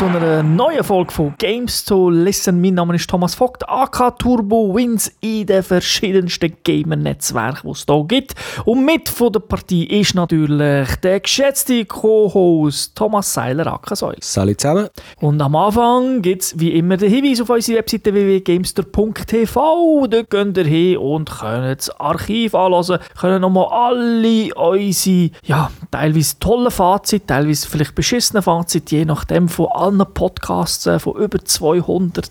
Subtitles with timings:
[0.00, 2.58] zu einer neuen Folge von Games to Listen.
[2.58, 8.04] Mein Name ist Thomas Vogt, AK Turbo Wins in den verschiedensten Gamer-Netzwerken, die es hier
[8.08, 8.34] gibt.
[8.64, 14.16] Und mit von der Partie ist natürlich der geschätzte Co-Host Thomas Seiler, AK Säule.
[14.20, 14.88] Salut zusammen.
[15.20, 20.06] Und am Anfang gibt es wie immer den Hinweis auf unsere Webseite www.gamester.tv.
[20.06, 26.38] Dort könnt ihr hin und könnt das Archiv anhören, können nochmal alle unsere, ja, teilweise
[26.38, 32.30] tolle Fazit, teilweise vielleicht beschissene Fazit, je nachdem von allen Podcasts, äh, von über 200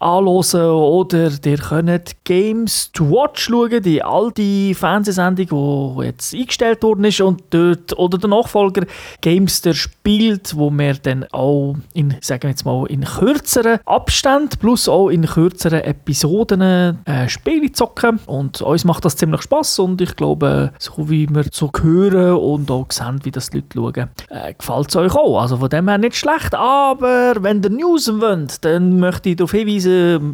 [0.00, 7.04] anhören oder ihr könnt Games to Watch schauen, die alte Fernsehsendung, die jetzt eingestellt worden
[7.04, 8.86] ist und dort, oder der Nachfolger
[9.20, 14.88] Gamester spielt, wo wir dann auch in, sagen wir jetzt mal, in kürzeren Abständen plus
[14.88, 20.14] auch in kürzeren Episoden äh, Spiele zocken und uns macht das ziemlich Spaß und ich
[20.16, 24.54] glaube, so wie wir so hören und auch sehen, wie das die Leute schauen, äh,
[24.54, 25.40] gefällt es euch auch.
[25.40, 29.52] Also von dem her nicht schlecht, aber wenn ihr News wollt, dann möchte ich darauf
[29.52, 29.87] hinweisen,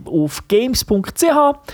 [0.05, 1.25] auf games.ch.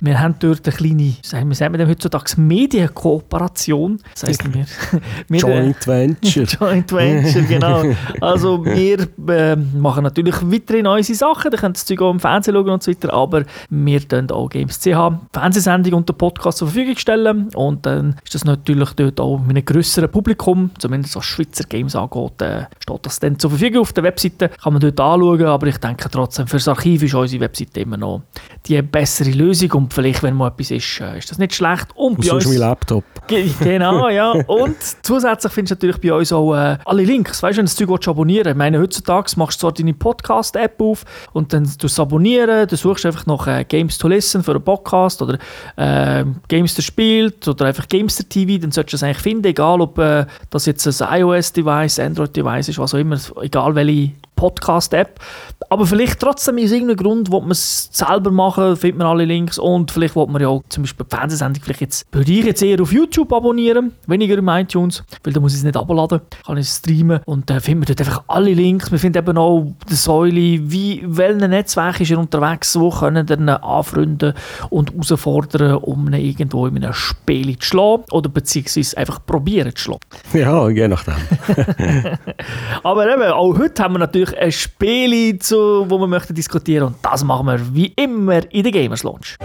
[0.01, 4.01] Wir haben dort eine kleine, sagen wir, sagen wir heutzutage Medienkooperation.
[4.13, 4.67] Das heisst, wir,
[5.29, 6.45] wir Joint Venture.
[6.61, 7.83] Joint Venture, genau.
[8.21, 12.21] Also wir äh, machen natürlich weiterhin unsere Sachen, da könnt ihr das Zeug auch im
[12.21, 14.97] Fernsehen schauen und so weiter, aber wir stellen auch Games.ch
[15.33, 19.57] Fernsehsendung und den Podcast zur Verfügung stellen und dann ist das natürlich dort auch mit
[19.57, 23.93] einem grösseren Publikum, zumindest was Schweizer Games angeht, äh, steht das dann zur Verfügung auf
[23.93, 27.43] der Webseite, kann man dort anschauen, aber ich denke trotzdem, für das Archiv ist unsere
[27.43, 28.23] Webseite immer noch
[28.67, 31.87] die bessere Lösung und vielleicht, wenn mal etwas ist, äh, ist das nicht schlecht.
[31.95, 32.47] Und bei uns...
[32.47, 33.05] mein Laptop.
[33.27, 34.33] Genau, ja.
[34.33, 37.43] Und zusätzlich findest du natürlich bei uns auch äh, alle Links.
[37.43, 38.55] Weißt du, wenn du das Zeug abonnieren willst.
[38.55, 43.07] Ich meine, heutzutage machst du zwar deine Podcast-App auf und dann du abonnieren, du suchst
[43.07, 45.39] einfach nach äh, Games to Listen für einen Podcast oder
[45.77, 49.47] äh, Games to spielt oder einfach Games to TV, dann solltest du es eigentlich finden,
[49.47, 55.21] egal ob äh, das jetzt ein iOS-Device, Android-Device ist, was auch immer, egal welche Podcast-App.
[55.69, 59.59] Aber vielleicht trotzdem aus irgendeinem Grund, wo man es selber machen, findet man alle Links
[59.59, 62.63] und vielleicht will man ja auch zum Beispiel die Fernsehsendung vielleicht jetzt, würde ich jetzt
[62.63, 66.57] eher auf YouTube abonnieren, weniger im iTunes, weil da muss ich es nicht abladen, kann
[66.57, 68.91] ich es streamen und dann äh, findet man dort einfach alle Links.
[68.91, 73.49] Wir finden eben auch die Säule, wie, welchen Netzwerk ist er unterwegs, wo können ihn
[73.51, 74.33] anfreunden
[74.71, 79.83] und herausfordern, um ihn irgendwo in einem Spiel zu schlagen oder beziehungsweise einfach probieren zu
[79.83, 80.01] schlagen.
[80.33, 81.15] Ja, je nachdem.
[82.83, 86.89] Aber eben, auch heute haben wir natürlich natürlich ein Spiel, zu, wo wir möchten diskutieren
[86.89, 89.37] und das machen wir wie immer in der Gamers Launch.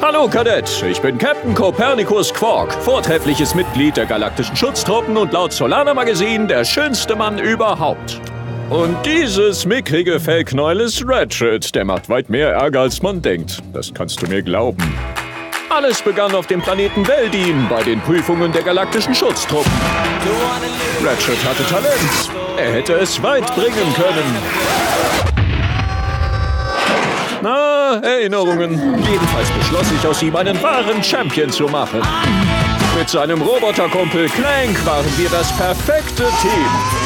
[0.00, 5.94] Hallo Kadett, ich bin Captain Copernicus Quark, vortreffliches Mitglied der galaktischen Schutztruppen und laut Solana
[5.94, 8.20] Magazin der schönste Mann überhaupt.
[8.70, 13.62] Und dieses mickrige Fellknäuel ist Ratchet, der macht weit mehr Ärger als man denkt.
[13.72, 14.82] Das kannst du mir glauben.
[15.74, 19.72] Alles begann auf dem Planeten Veldin bei den Prüfungen der galaktischen Schutztruppen.
[21.02, 22.30] Ratchet hatte Talent.
[22.58, 24.36] Er hätte es weit bringen können.
[27.40, 29.02] Na, Erinnerungen.
[29.02, 32.02] Jedenfalls beschloss ich aus ihm einen wahren Champion zu machen.
[32.98, 37.01] Mit seinem Roboterkumpel Clank waren wir das perfekte Team.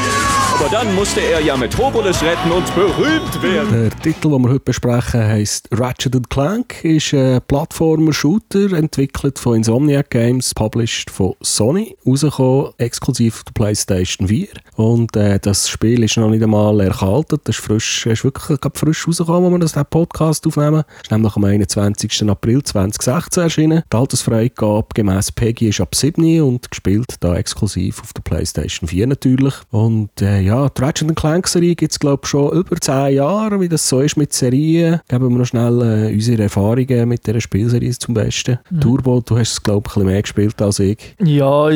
[0.59, 3.91] Aber dann musste er ja Metropolis retten und berühmt werden.
[3.91, 10.09] Der Titel, den wir heute besprechen, heisst Ratchet Clank, ist ein Plattformer-Shooter, entwickelt von Insomniac
[10.09, 14.49] Games, published von Sony, rausgekommen, exklusiv auf der PlayStation 4.
[14.77, 19.07] Und äh, das Spiel ist noch nicht einmal erkaltet, das ist, frisch, ist wirklich frisch
[19.07, 20.85] rausgekommen, als wir das Podcast aufnehmen.
[20.87, 22.31] Das ist nämlich am 21.
[22.31, 23.83] April 2016 erschienen.
[23.93, 29.07] Die Altersfreigabe gemäß PEGI ist ab 7 und gespielt da exklusiv auf der PlayStation 4
[29.07, 29.55] natürlich.
[29.71, 33.61] Und äh, ja, die Ratchet Clank Serie gibt es glaube ich schon über 10 Jahre,
[33.61, 35.01] wie das so ist mit Serien.
[35.09, 38.59] Geben wir noch schnell äh, unsere Erfahrungen mit dieser Spielserie zum Besten.
[38.71, 38.81] Mhm.
[38.81, 41.17] Turbo, du hast es glaube ich ein bisschen mehr gespielt als ich.
[41.21, 41.69] Ja,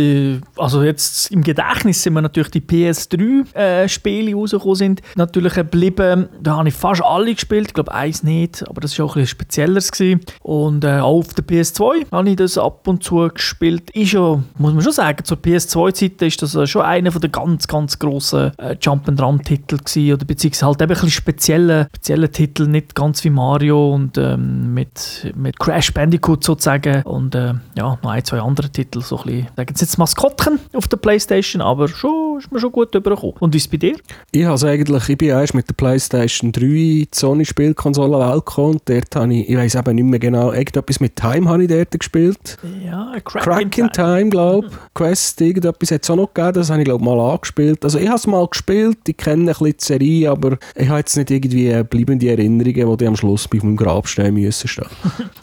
[0.57, 5.03] also jetzt im Gedächtnis sind mir natürlich die PS3-Spiele äh, rausgekommen sind.
[5.17, 9.07] Natürlich geblieben, da habe ich fast alle gespielt, ich glaube eins nicht, aber das war
[9.07, 9.91] auch ein bisschen spezielleres.
[9.91, 10.21] Gewesen.
[10.43, 13.91] Und äh, auch auf der PS2 habe ich das ab und zu gespielt.
[13.91, 17.99] Ist ja, muss man schon sagen, zur PS2-Zeit ist das schon einer der ganz, ganz
[17.99, 23.25] grossen äh, Jump-and-Run-Titel gewesen, oder beziehungsweise halt eben ein bisschen spezielle, spezielle Titel, nicht ganz
[23.25, 28.41] wie Mario und ähm, mit, mit Crash Bandicoot sozusagen und äh, ja, noch ein, zwei
[28.41, 32.61] andere Titel, so ein bisschen, sagen jetzt Maskottchen auf der Playstation, aber schon, ist mir
[32.61, 33.37] schon gut übergekommen.
[33.41, 33.97] Und wie ist es bei dir?
[34.33, 38.73] Ich, also eigentlich, ich bin erst mit der Playstation 3 in die Sony-Spielkonsole Welt gekommen
[38.73, 41.69] und dort habe ich, ich weiß eben nicht mehr genau, irgendetwas mit Time habe ich
[41.69, 42.59] dort gespielt.
[42.85, 44.95] Ja, Crack, Crack in Time, Time glaube ich.
[44.95, 47.85] Quest, irgendetwas hat es auch noch gegeben, das habe ich glaube mal angespielt.
[47.85, 50.99] Also ich habe es mal gespielt, ich kenne ein bisschen die Serie, aber ich habe
[50.99, 54.87] jetzt nicht irgendwie bleibende Erinnerungen, die am Schluss bei meinem Grabstein müssen stehen.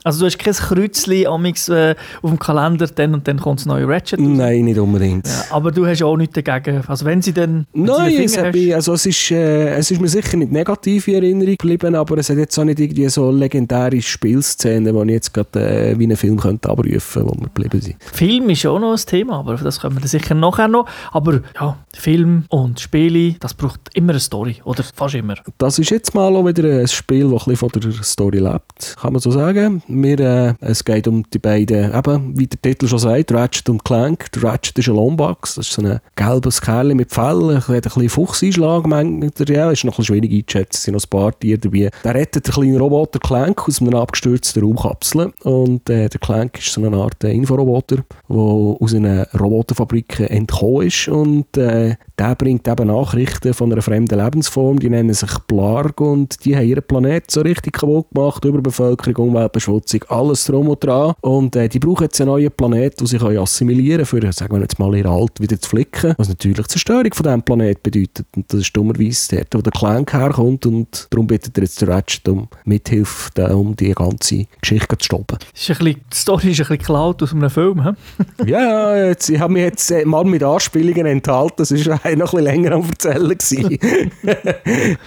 [0.03, 3.87] Also du hast kein Kreuzchen äh, auf dem Kalender, dann und dann kommt das neue
[3.87, 4.27] Ratchet raus?
[4.27, 5.27] Nein, nicht unbedingt.
[5.27, 7.67] Ja, aber du hast auch nichts dagegen, Also wenn sie dann...
[7.73, 11.07] sie Nein, den es, mich, also es, ist, äh, es ist mir sicher nicht negativ
[11.07, 15.13] in Erinnerung geblieben, aber es hat jetzt auch nicht irgendwie so legendäre Spielszenen, die ich
[15.13, 17.95] jetzt gerade äh, wie einen Film könnte abrufen könnte, wo wir geblieben sind.
[17.99, 20.87] Film ist auch noch ein Thema, aber das kommen wir dann sicher nachher noch.
[21.11, 24.61] Aber ja, Film und Spiele, das braucht immer eine Story.
[24.63, 25.35] Oder fast immer.
[25.57, 28.95] Das ist jetzt mal auch wieder ein Spiel, das ein bisschen von der Story lebt,
[28.99, 29.83] kann man so sagen.
[29.87, 33.83] Wir, äh, es geht um die beiden, eben, wie der Titel schon sagt, Ratchet und
[33.83, 34.29] Clank.
[34.41, 37.81] Ratchet ist ein Lombax, das ist so ein gelbes Kerl mit Fell, er hat ein
[37.81, 41.59] bisschen Fuchseinschlag, meint ja, ist noch ein bisschen schwierig einzuschätzen, sind noch ein paar Tiere
[41.59, 41.89] dabei.
[42.03, 45.33] Der rettet den kleinen Roboter Clank aus einer abgestürzten Raumkapsel.
[45.43, 47.97] Und äh, der Clank ist so eine Art äh, Inforoboter,
[48.29, 51.07] der aus einer Roboterfabrik entkommen ist.
[51.07, 56.43] Und äh, der bringt eben Nachrichten von einer fremden Lebensform, die nennen sich Blarg und
[56.45, 61.13] die haben ihren Planet so richtig kaputt gemacht, Überbevölkerung, Umweltbeschmutzung, alles drum und dran.
[61.21, 64.61] Und äh, die brauchen jetzt einen neuen Planet, den sie assimilieren können, für, sagen wir
[64.61, 68.25] jetzt mal, ihr Alt wieder zu flicken, was natürlich die Zerstörung von diesem Planet bedeutet
[68.35, 71.89] und das ist dummerweise dort, wo der Clank herkommt und darum bittet er jetzt den
[71.89, 75.37] Ratchet um Mithilfe, um die ganze Geschichte zu stoppen.
[75.53, 77.95] Ist ein bisschen, die Story ist ein bisschen geklaut aus einem Film.
[78.45, 78.61] Ja,
[78.95, 82.19] ja, jetzt, ich habe mich jetzt äh, mal mit Anspielungen enthalten, das war noch ein
[82.19, 83.37] bisschen länger am Erzählen.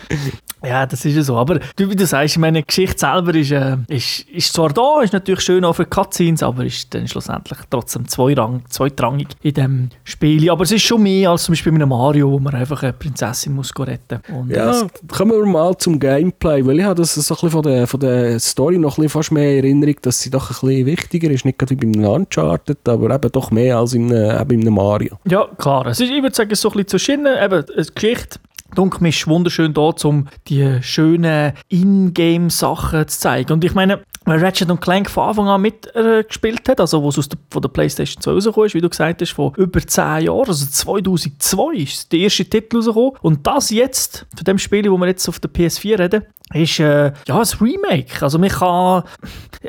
[0.65, 1.37] Ja, das ist ja so.
[1.37, 5.13] Aber du, wie du sagst, meine Geschichte selber ist, äh, ist, ist zwar da, ist
[5.13, 10.51] natürlich schön auch für Cutscenes, aber ist dann schlussendlich trotzdem zweirang, zweitrangig in dem Spiel.
[10.51, 12.93] Aber es ist schon mehr als zum Beispiel mit einem Mario, wo man einfach eine
[12.93, 17.15] Prinzessin muss retten Und Ja, es- kommen wir mal zum Gameplay, weil ich habe das
[17.15, 19.97] so ein bisschen von der, von der Story noch ein bisschen fast mehr in Erinnerung,
[20.03, 23.51] dass sie doch ein bisschen wichtiger ist, nicht gerade wie beim Uncharted, aber eben doch
[23.51, 25.17] mehr als in, äh, in einem Mario.
[25.27, 25.87] Ja, klar.
[25.87, 27.27] Es ist, ich würde sagen, so ein bisschen zu Schienen.
[27.43, 28.39] Eben, eine Geschichte.
[28.75, 33.53] Dunkel ist wunderschön da, um die schönen Ingame-Sachen zu zeigen.
[33.53, 34.03] Und ich meine,
[34.39, 37.69] Ratchet und Clank von Anfang an mitgespielt hat, also wo es aus der, von der
[37.69, 42.13] PlayStation 2 rausgekommen ist, wie du gesagt hast, vor über 10 Jahren, also 2002 ist
[42.13, 43.13] der erste Titel rausgekommen.
[43.23, 47.13] Und das jetzt, von dem Spiel, wo wir jetzt auf der PS4 reden, ist äh,
[47.29, 48.23] ja ein Remake.
[48.23, 49.05] Also man kann,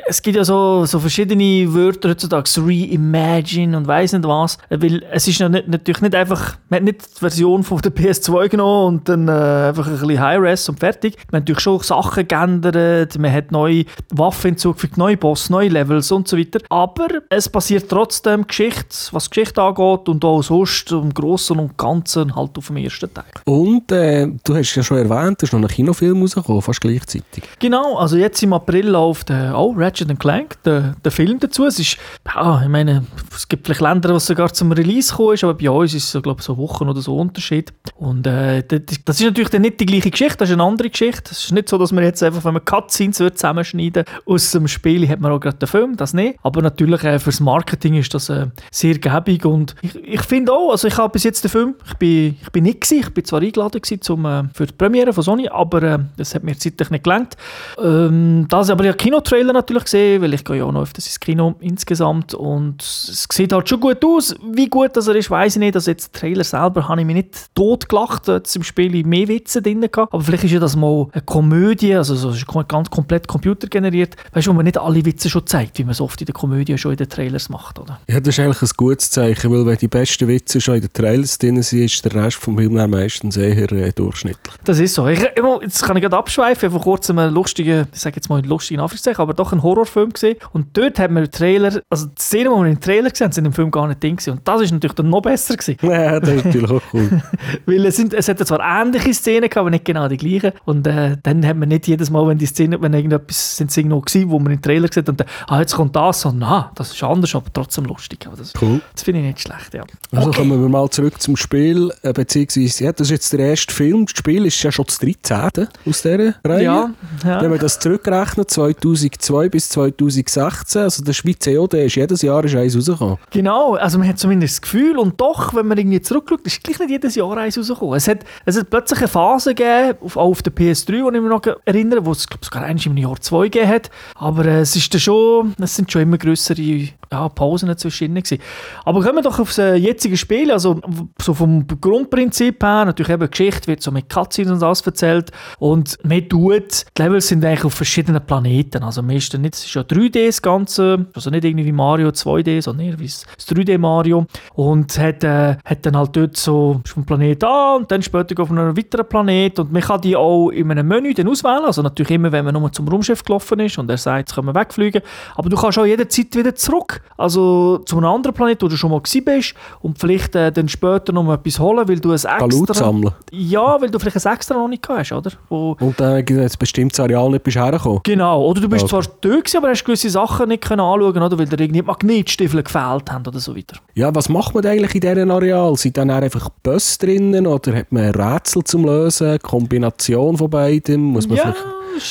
[0.08, 5.28] es gibt ja so, so verschiedene Wörter heutzutage, Reimagine und weiss nicht was, weil es
[5.28, 8.96] ist ja nicht, natürlich nicht einfach, man hat nicht die Version von der PS2 genommen
[8.96, 11.18] und dann äh, einfach ein bisschen High-Res und fertig.
[11.32, 16.12] Man hat natürlich schon Sachen geändert, man hat neue Waffen hinzugefügt, neue Boss, neue Levels
[16.12, 16.60] und so weiter.
[16.70, 22.36] Aber es passiert trotzdem Geschichte, was Geschichte angeht und auch sonst im Großen und Ganzen
[22.36, 23.26] halt auf dem ersten Teil.
[23.46, 27.44] Und äh, du hast ja schon erwähnt, es ist noch ein Kinofilm rausgekommen, fast gleichzeitig.
[27.60, 31.66] Genau, also jetzt im April läuft äh, auch Ratchet Clank, der, der Film dazu.
[31.66, 33.06] Es ist, ja, ich meine,
[33.36, 36.12] es gibt vielleicht Länder, es sogar zum Release gekommen ist, aber bei uns ist es,
[36.12, 37.74] so, glaube ich, so Wochen oder so Unterschied.
[37.96, 41.32] Und äh, das, ist natürlich dann nicht die gleiche Geschichte, das ist eine andere Geschichte.
[41.32, 44.68] Es ist nicht so, dass man jetzt einfach, wenn man Cutscenes wird zusammenschneiden aus dem
[44.68, 46.40] Spiel, hat man auch gerade den Film, das nicht.
[46.42, 50.72] Aber natürlich äh, fürs Marketing ist das äh, sehr gäbig und ich, ich finde auch,
[50.72, 53.26] also ich habe bis jetzt den Film, ich bin, ich bin nicht gewesen, ich bin
[53.26, 56.58] zwar eingeladen gewesen zum, äh, für die Premiere von Sony, aber äh, das hat mir
[56.58, 57.36] zeitlich nicht gelangt.
[57.82, 61.20] Ähm, das aber ja Kinotrailer natürlich gesehen, weil ich gehe ja auch noch öfters ins
[61.20, 64.36] Kino insgesamt und es sieht halt schon gut aus.
[64.54, 65.76] Wie gut das er ist, weiß ich nicht.
[65.76, 69.28] Also jetzt den Trailer selber habe ich mich nicht tot gelacht, jetzt im Spiel mehr
[69.28, 70.14] Witze drin gehabt.
[70.14, 74.48] Aber vielleicht ist ja das mal eine Komödie, also so ist ganz komplett computergeneriert, weißt
[74.48, 76.78] du, wo man nicht alle Witze schon zeigt, wie man so oft in der Komödie
[76.78, 78.00] schon in den Trailers macht, oder?
[78.08, 80.94] Ja, das ist eigentlich ein gutes Zeichen, weil wenn die besten Witze schon in den
[80.94, 84.56] Trailers drin sind, ist der Rest vom Film meistens eher äh, durchschnittlich.
[84.64, 85.08] Das ist so.
[85.08, 86.58] Ich, jetzt kann ich gerade abschweifen.
[86.58, 89.52] Ich habe vor kurzem einen lustigen, ich sage jetzt mal einen lustigen Anführungszeichen, aber doch
[89.52, 90.38] einen Horrorfilm gesehen.
[90.54, 93.32] Und dort haben wir den Trailer, also die Szenen, die wir im Trailer gesehen haben,
[93.34, 94.32] sind im Film gar nicht drin gewesen.
[94.32, 95.78] Und das ist natürlich dann noch besser gewesen.
[95.92, 97.22] Ja, das ist natürlich auch cool.
[97.66, 100.54] Weil es, sind, es hat zwar ähnliche Szenen gehabt, aber nicht genau die gleichen.
[100.66, 103.84] Und äh, dann haben wir nicht jedes Mal, wenn die Szene, wenn irgendetwas sind sie
[103.84, 106.72] noch gewesen, wo man im Trailer hat, und dann, ah, jetzt kommt das, und na,
[106.76, 108.26] das ist anders, aber trotzdem lustig.
[108.28, 108.82] Aber das, Cool.
[108.94, 109.84] das finde ich nicht schlecht, ja.
[110.12, 110.40] Also Okay.
[110.40, 114.06] kommen wir mal zurück zum Spiel, äh, beziehungsweise, ja, das ist jetzt der erste Film.
[114.06, 115.68] Das Spiel ist ja schon das 13.
[115.86, 116.64] aus dieser Reihe.
[116.64, 116.90] Ja,
[117.26, 117.42] ja.
[117.42, 122.56] Wenn man das zurückrechnet, 2002 bis 2016, also der Schweizer COD ist jedes Jahr ist
[122.56, 123.18] eins rausgekommen.
[123.32, 126.80] Genau, also man hat zumindest das Gefühl, und doch, wenn man irgendwie zurückschaut, ist gleich
[126.80, 127.96] nicht jedes Jahr eins rausgekommen.
[127.96, 131.22] Es hat, es hat plötzlich eine Phase gegeben, auf, auch auf der PS3, die ich
[131.22, 133.90] mich noch erinnere, wo es glaub, sogar eins im Jahr 2 gegeben hat.
[134.16, 138.40] Aber äh, es, ist schon, es sind schon immer größere ja, Pausen dazwischen gewesen.
[138.86, 140.80] Aber kommen wir doch aufs äh, jetzige Spiel, also
[141.22, 145.32] so vom Grundprinzip her, natürlich eben Geschichte wird so mit Cutscenes und alles erzählt.
[145.60, 149.66] Und man tut, die Levels sind eigentlich auf verschiedenen Planeten, also man ist nicht, es
[149.66, 153.26] ist ja 3D das Ganze, also nicht irgendwie wie Mario 2D, sondern eher wie das
[153.38, 154.26] das 3D Mario.
[154.54, 158.52] Und hat, äh, hat dann halt dort so vom Planet A und dann später auf
[158.52, 159.60] einen weiteren Planet.
[159.60, 162.54] Und man kann die auch in einem Menü dann auswählen, also natürlich immer, wenn man
[162.54, 165.02] nur zum Raumschiff gelaufen ist und er sagt, jetzt können wir wegfliegen.
[165.36, 167.02] Aber du kannst auch jederzeit wieder zurück.
[167.18, 171.14] Also zu einem anderen Planeten, wo du schon mal bist und vielleicht äh, dann später
[171.14, 172.38] noch mal etwas holen, weil du ein extra...
[172.38, 173.14] Galut sammeln.
[173.32, 175.32] Ja, weil du vielleicht ein extra noch nicht hast, oder?
[175.50, 178.00] Wo, Und dann äh, ein bestimmtes Areal nicht bist hergekommen.
[178.04, 178.90] Genau, oder du bist Okay.
[178.90, 182.64] zwar dort gewesen, aber hast gewisse Sachen nicht können anschauen oder weil dir irgendwie Magnetstiefel
[182.64, 183.78] gefehlt haben oder so weiter.
[183.94, 185.76] Ja, was macht man eigentlich in diesem Areal?
[185.76, 189.38] Sind dann einfach Bus drinnen oder hat man Rätsel zum Lösen?
[189.40, 191.02] Kombination von beidem?
[191.02, 191.66] Muss man Ja, vielleicht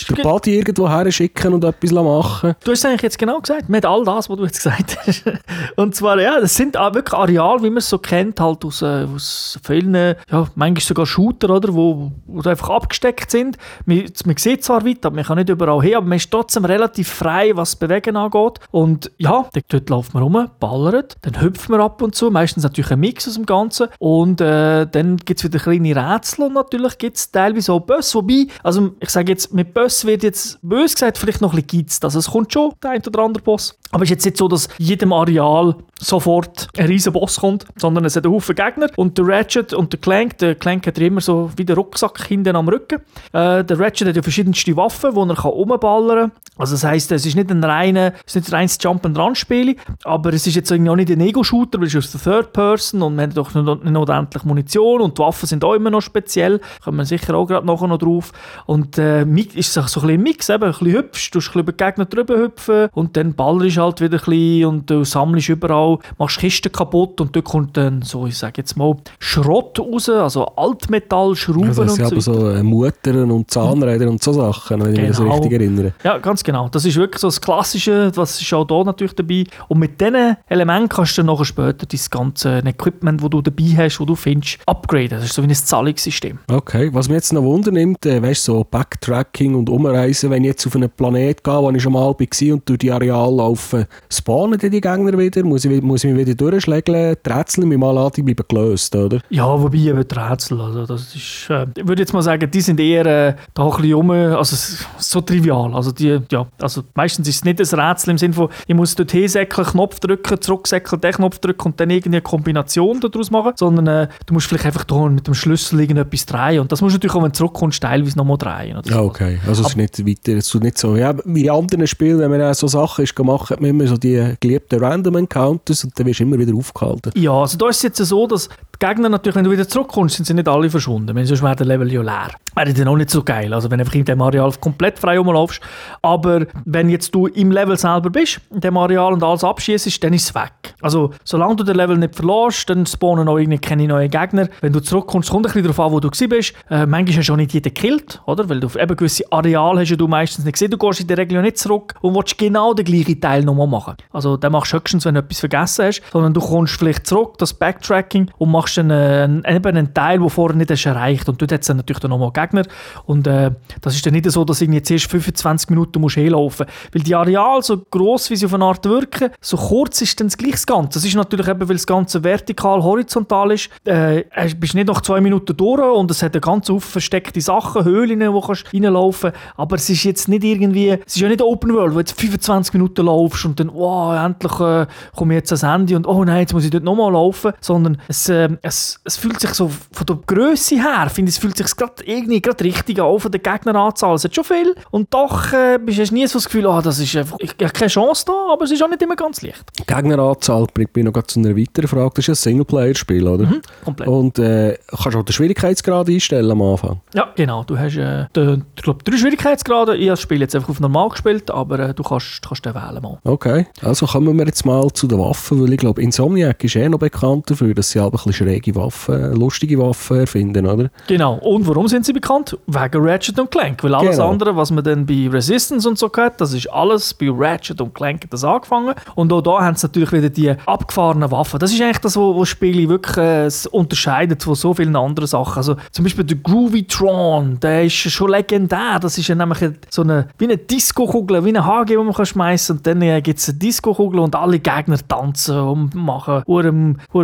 [0.08, 2.54] ge- Body irgendwo her schicken und etwas machen?
[2.64, 5.24] du hast es eigentlich jetzt genau gesagt, mit all das, was du jetzt gesagt hast.
[5.76, 8.82] Und zwar, ja, das sind auch wirklich Areale, wie man es so kennt, halt aus,
[8.82, 10.14] äh, aus vielen, ja,
[10.54, 13.56] manchmal sogar Shooter, oder, wo, wo einfach abgesteckt sind.
[13.86, 16.64] Man, man sieht zwar weit, aber man kann nicht überall hin, aber man ist trotzdem
[16.64, 18.58] relativ frei, was das Bewegen angeht.
[18.70, 22.90] Und ja, dort, läuft man rum, ballert, dann hüpft man ab und zu, meistens natürlich
[22.90, 23.88] ein Mix aus dem Ganzen.
[23.98, 28.14] Und äh, dann gibt es wieder kleine Rätsel und natürlich gibt es teilweise auch Böss,
[28.14, 31.86] wobei, also ich sage jetzt, mit Böss wird jetzt bös gesagt vielleicht noch ein bisschen
[31.86, 32.04] geizt.
[32.04, 33.79] Also es kommt schon der ein oder andere Boss.
[33.92, 38.04] Aber es ist jetzt nicht so, dass jedem Areal sofort ein riesen Boss kommt, sondern
[38.04, 41.20] es hat einen Haufen Gegner und der Ratchet und der Clank, der Clank hat immer
[41.20, 43.00] so wie der Rucksack hinten am Rücken.
[43.32, 46.32] Äh, der Ratchet hat ja verschiedenste Waffen, die er kann rumballern kann.
[46.56, 50.32] Also das heisst, es ist nicht ein reiner, es ist nicht ein reines Jump-and-Run-Spiel, aber
[50.32, 53.16] es ist jetzt auch nicht ein Ego-Shooter, weil es ist aus der Third Person und
[53.16, 56.98] man hat doch nicht ordentlich Munition und die Waffen sind auch immer noch speziell, kommen
[56.98, 58.32] wir sicher auch gerade nachher noch drauf.
[58.66, 61.72] Und äh, ist so ein bisschen ein Mix, eben, ein bisschen hüpfst, du bisschen über
[61.72, 65.98] Gegner drüber hüpfen und dann ballerst du halt wieder ein bisschen und du sammelst überall,
[66.18, 70.46] machst Kisten kaputt und dort kommt dann so, ich sage jetzt mal, Schrott raus, also
[70.56, 72.54] Altmetall, Schrauben Also das und sind so aber weiter.
[72.54, 75.34] so äh, Muttern und Zahnräder und so Sachen, wenn ich mich das Genau.
[75.34, 75.92] richtig erinnere.
[76.04, 76.68] Ja, ganz genau.
[76.68, 79.44] Das ist wirklich so das Klassische, was ist auch hier natürlich dabei.
[79.68, 83.64] Und mit diesen Elementen kannst du dann nachher später dein ganze Equipment, das du dabei
[83.76, 85.10] hast, das du findest, upgraden.
[85.18, 86.38] Das ist so wie ein Zahlungssystem.
[86.50, 90.48] Okay, was mich jetzt noch Wunder nimmt, äh, weißt so Backtracking und Umreisen, wenn ich
[90.48, 92.16] jetzt auf einen Planet gehe, wo ich schon mal war
[92.52, 93.69] und durch die Areale laufe,
[94.10, 95.44] spawnen dann die Gegner wieder?
[95.44, 97.16] Muss ich, muss ich mich wieder durchschlägeln?
[97.24, 99.20] Die Rätsel mit mal an, die bleiben gelöst, oder?
[99.30, 102.60] Ja, wobei eben die Rätsel, also das ist, äh, ich würde jetzt mal sagen, die
[102.60, 104.56] sind eher äh, da ein bisschen rum, also
[104.98, 105.74] so trivial.
[105.74, 108.94] Also die, ja, also meistens ist es nicht ein Rätsel im Sinne von, ich muss
[108.94, 113.86] dort hinsäckeln, Knopf drücken, zurücksäckeln, den Knopf drücken und dann irgendeine Kombination daraus machen, sondern
[113.86, 116.96] äh, du musst vielleicht einfach da mit dem Schlüssel irgendetwas drehen und das musst du
[116.96, 118.76] natürlich auch, wenn du zurückkommst, teilweise nochmal drehen.
[118.76, 118.94] Oder so.
[118.94, 119.38] Ja, okay.
[119.46, 122.30] Also es ist nicht weiter, es ist nicht so, ja, wie in anderen Spielen, wenn
[122.30, 126.06] man so Sachen ist gemacht, hat man immer so die geliebten Random Encounters und dann
[126.06, 127.12] wirst du immer wieder aufgehalten.
[127.14, 130.16] Ja, also da ist es jetzt so, dass die Gegner natürlich, wenn du wieder zurückkommst,
[130.16, 132.30] sind sie nicht alle verschwunden, weil sonst wäre der Level ja leer.
[132.54, 135.18] Wäre dann auch nicht so geil, also wenn du einfach in dem Areal komplett frei
[135.18, 135.60] rumlaufst.
[136.02, 140.14] Aber wenn jetzt du im Level selber bist, in dem Areal und alles abschießt, dann
[140.14, 140.74] ist es weg.
[140.80, 144.48] Also solange du den Level nicht verlässt, dann spawnen auch keine neuen Gegner.
[144.62, 146.54] Wenn du zurückkommst, kommt ein bisschen darauf an, wo du bist.
[146.70, 148.48] Äh, manchmal hast du auch nicht jeden gekillt, oder?
[148.48, 150.70] Weil du eben gewisse Areale hast ja du meistens nicht gesehen.
[150.70, 153.66] Du gehst in der Regel ja nicht zurück und willst genau den gleichen Teil nochmal
[153.66, 153.94] machen.
[154.12, 157.38] Also den machst du höchstens, wenn du etwas vergessen hast, sondern du kommst vielleicht zurück,
[157.38, 161.28] das Backtracking, und machst dann äh, einen- eben einen Teil, den vorher nicht erreicht.
[161.28, 162.64] Und dort hat es dann natürlich dann nochmal Gegner.
[163.06, 166.66] Und äh, das ist dann nicht so, dass irgendwie jetzt erst 25 Minuten musst hinlaufen
[166.66, 166.94] musst.
[166.94, 170.28] Weil die Areale, so gross wie sie auf eine Art wirken, so kurz ist dann
[170.28, 170.98] das gleiche Ganze.
[170.98, 174.24] Das ist natürlich eben, weil das Ganze vertikal, horizontal ist, äh,
[174.58, 178.20] bist nicht nach zwei Minuten durch und es hat eine ganz oft versteckte Sachen, Höhlen,
[178.32, 181.72] wo kannst du reinlaufen Aber es ist jetzt nicht irgendwie, es ist ja nicht Open
[181.74, 185.62] World, wo jetzt 25 Minuten laufst und dann, wow, endlich äh, komme ich jetzt ans
[185.62, 189.16] Handy und oh nein, jetzt muss ich dort nochmal laufen, sondern es, äh, es, es
[189.16, 192.64] fühlt sich so von der Größe her, finde ich, es fühlt sich gerade irgendwie gerade
[192.64, 194.14] richtig an, von der Gegneranzahl.
[194.14, 196.80] Es hat schon viel und doch äh, bist- hast du nie so das Gefühl, ah,
[196.82, 199.16] das ist einfach, ich, ich habe keine Chance da, aber es ist auch nicht immer
[199.16, 199.64] ganz leicht.
[199.86, 202.10] Gegneranzahl bringt mich noch grad zu einer weiteren Frage.
[202.16, 203.48] Das ist ein Singleplayer-Spiel, oder?
[203.84, 204.08] Komplett.
[204.08, 207.00] Und äh, kannst auch den Schwierigkeitsgrad einstellen am Anfang.
[207.14, 207.64] Ja, genau.
[207.64, 209.96] Du hast äh, den, ich glaube, drei Schwierigkeitsgrade.
[209.96, 212.74] Ich habe das Spiel jetzt einfach auf normal gespielt, aber äh, du kannst, kannst den
[212.74, 213.18] wählen mal.
[213.22, 216.88] Okay, also kommen wir jetzt mal zu den Waffen, weil ich glaube, Insomniac ist eh
[216.88, 220.88] noch bekannt dafür, dass sie halt ein bisschen schräge Waffen, lustige Waffen erfinden, oder?
[221.06, 221.34] Genau.
[221.34, 222.56] Und warum sind sie bekannt?
[222.66, 223.82] Wegen Ratchet und Clank.
[223.84, 224.30] Weil alles Genau.
[224.30, 227.94] andere, was man dann bei Resistance und so gehört, das ist alles bei Ratchet und
[227.94, 228.94] Clank hat das angefangen.
[229.14, 231.58] Und auch da haben sie natürlich wieder die abgefahrenen Waffen.
[231.60, 235.56] Das ist eigentlich das, was Spiele wirklich äh, unterscheidet von so vielen anderen Sachen.
[235.58, 238.98] Also zum Beispiel der Groovy Tron, der ist schon legendär.
[239.00, 239.58] Das ist ja nämlich
[239.90, 243.20] so eine, wie eine Disco-Kugel, wie eine HG, die man kann schmeißen und dann äh,
[243.20, 246.42] gibt es eine Disco-Kugel und alle Gegner tanzen und machen,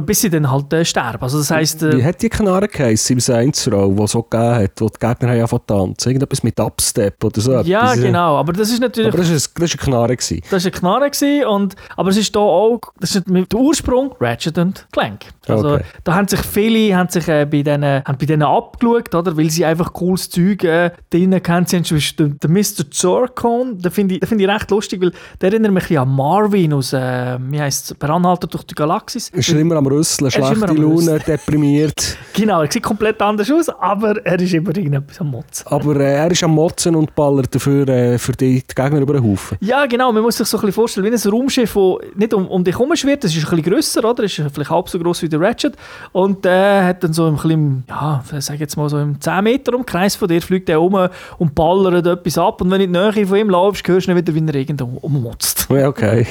[0.05, 1.23] bis sie dann halt äh, sterben.
[1.23, 4.55] Also das heisst, äh, Wie hat die Knarre geheißen im Saints Row, die so gegeben
[4.55, 6.09] hat, wo die Gegner haben angefangen tanzen?
[6.11, 7.53] Irgendetwas mit Dubstep oder so?
[7.61, 8.01] Ja, etwas.
[8.03, 8.37] genau.
[8.37, 9.13] Aber das ist natürlich...
[9.13, 10.17] Aber das war eine, Knarre.
[10.17, 10.41] Gewesen.
[10.51, 13.61] Das war eine Knarre, gewesen und, aber es ist da auch, das ist mit der
[13.61, 15.27] Ursprung Ratchet und Clank.
[15.49, 15.85] Also Okay.
[16.05, 19.37] da haben sich viele haben sich, äh, bei denen, haben bei denen abgeschaut, oder?
[19.37, 21.67] weil sie einfach cooles Zeug äh, drin kennen.
[21.67, 22.91] Sie haben zum Beispiel den, den Mr.
[22.91, 26.03] Zorkon, den finde ich, den find ich recht lustig, weil der erinnert mich ein bisschen
[26.03, 29.29] an Marvin aus, äh, wie heisst es, Anhalter durch die Galaxis.
[29.29, 32.17] Ist er immer am Rüsseln, schlechte Laune, deprimiert.
[32.37, 35.67] Genau, er sieht komplett anders aus, aber er ist immer irgendetwas am Motzen.
[35.69, 39.15] Aber äh, er ist am Motzen und ballert dafür äh, für die, die Gegner über
[39.15, 39.57] den Haufen.
[39.63, 40.13] Ja, genau.
[40.13, 42.79] Man muss sich so ein bisschen vorstellen, wie ein Raumschiff, das nicht um, um dich
[42.79, 43.25] herum schwirrt.
[43.25, 44.23] Das ist ein bisschen grösser, oder?
[44.23, 45.77] Das ist vielleicht halb so groß wie der Ratchet.
[46.13, 49.75] Und der hat dann so im kleinen, ja, sag jetzt mal so im 10 Meter
[49.75, 52.61] Umkreis von dir, fliegt der um und ballert etwas ab.
[52.61, 54.55] Und wenn du in die Nähe von ihm laufst, hörst du dann wieder, wie er
[54.57, 55.66] irgendwo ummotzt.
[55.77, 56.27] Ja, okay.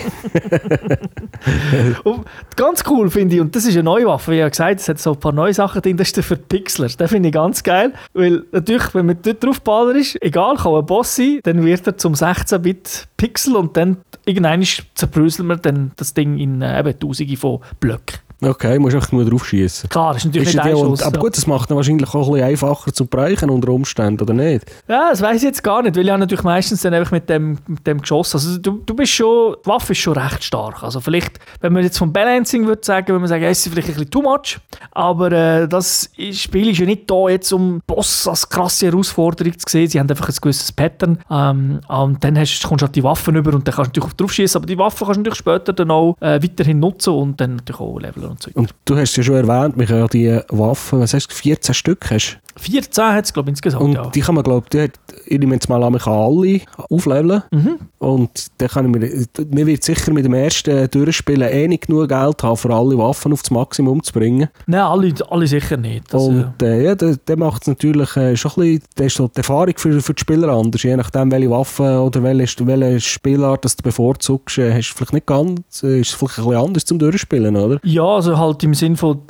[2.56, 4.90] Ganz cool finde ich, und das ist eine neue Waffe, wie ich ja gesagt es
[4.90, 6.88] hat so ein paar neue Sachen drin, das ist der Verpixler.
[6.88, 9.62] Den finde ich ganz geil, weil natürlich, wenn man dort drauf
[9.96, 14.64] ist, egal, kann ein Boss sein, dann wird er zum 16-Bit-Pixel und dann irgendwann
[14.96, 18.25] zerbröselt man dann das Ding in äh, eben Tausende von Blöcken.
[18.42, 19.90] Okay, musst einfach nur drauf schießen.
[19.90, 21.02] Klar, das ist natürlich Ist nicht ein Schuss.
[21.02, 24.34] aber gut, das macht ihn wahrscheinlich auch ein bisschen einfacher zu bereichen unter Umständen, oder
[24.34, 24.66] nicht?
[24.88, 27.58] Ja, das weiß ich jetzt gar nicht, weil ich natürlich meistens dann einfach mit dem,
[27.68, 28.38] mit dem geschossen.
[28.38, 30.84] Also du, du bist schon, die Waffe ist schon recht stark.
[30.84, 33.88] Also vielleicht, wenn man jetzt vom Balancing würde sagen, würde man sagen, es ist vielleicht
[33.90, 34.60] ein bisschen too much,
[34.92, 39.66] aber äh, das Spiel ist ja nicht da jetzt, um Boss als krasse Herausforderung zu
[39.68, 39.88] sehen.
[39.88, 43.36] Sie haben einfach ein gewisses Pattern ähm, und dann hast, kommst du halt die Waffen
[43.36, 45.74] über und dann kannst du natürlich drauf schießen, aber die Waffen kannst du natürlich später
[45.74, 48.52] dann auch äh, weiterhin nutzen und dann natürlich auch leveln und so.
[48.54, 51.74] Und du hast ja schon erwähnt, wir können ja die Waffen, was hast du, 14
[51.74, 54.10] Stück hast 14 hat es, glaube ich, insgesamt, Und ja.
[54.10, 54.92] die kann man, glaube ich,
[55.28, 57.44] ich nehme jetzt mal an, man kann alle aufleveln.
[57.52, 57.80] Mhm.
[58.00, 62.10] Und dann kann ich mir, mir wird sicher mit dem ersten Durchspielen eh nicht genug
[62.10, 64.48] Geld haben, für alle Waffen auf das Maximum zu bringen.
[64.68, 66.14] Nein, alle, alle sicher nicht.
[66.14, 69.16] Also, und äh, ja, der, der macht es natürlich äh, schon ein bisschen, der ist
[69.16, 70.84] so die Erfahrung für, für die Spieler anders.
[70.84, 75.14] Je nachdem, welche Waffen oder welche, welche Spielart das du bevorzugst, äh, hast du vielleicht
[75.14, 77.80] nicht ganz, äh, ist es vielleicht ein bisschen anders zum Durchspielen, oder?
[77.84, 79.22] Ja, also halt im Sinn von,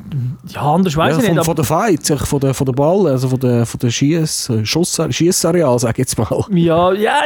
[0.48, 1.44] ja, anders weiß Ja, ich von, nicht.
[1.44, 3.80] von Aber, der Fight, sag ich, von der, von der Ball, also von der, von
[3.80, 6.44] der Schiess, Schuss, Schiessareal, sag ich jetzt mal.
[6.50, 7.20] ja, ja,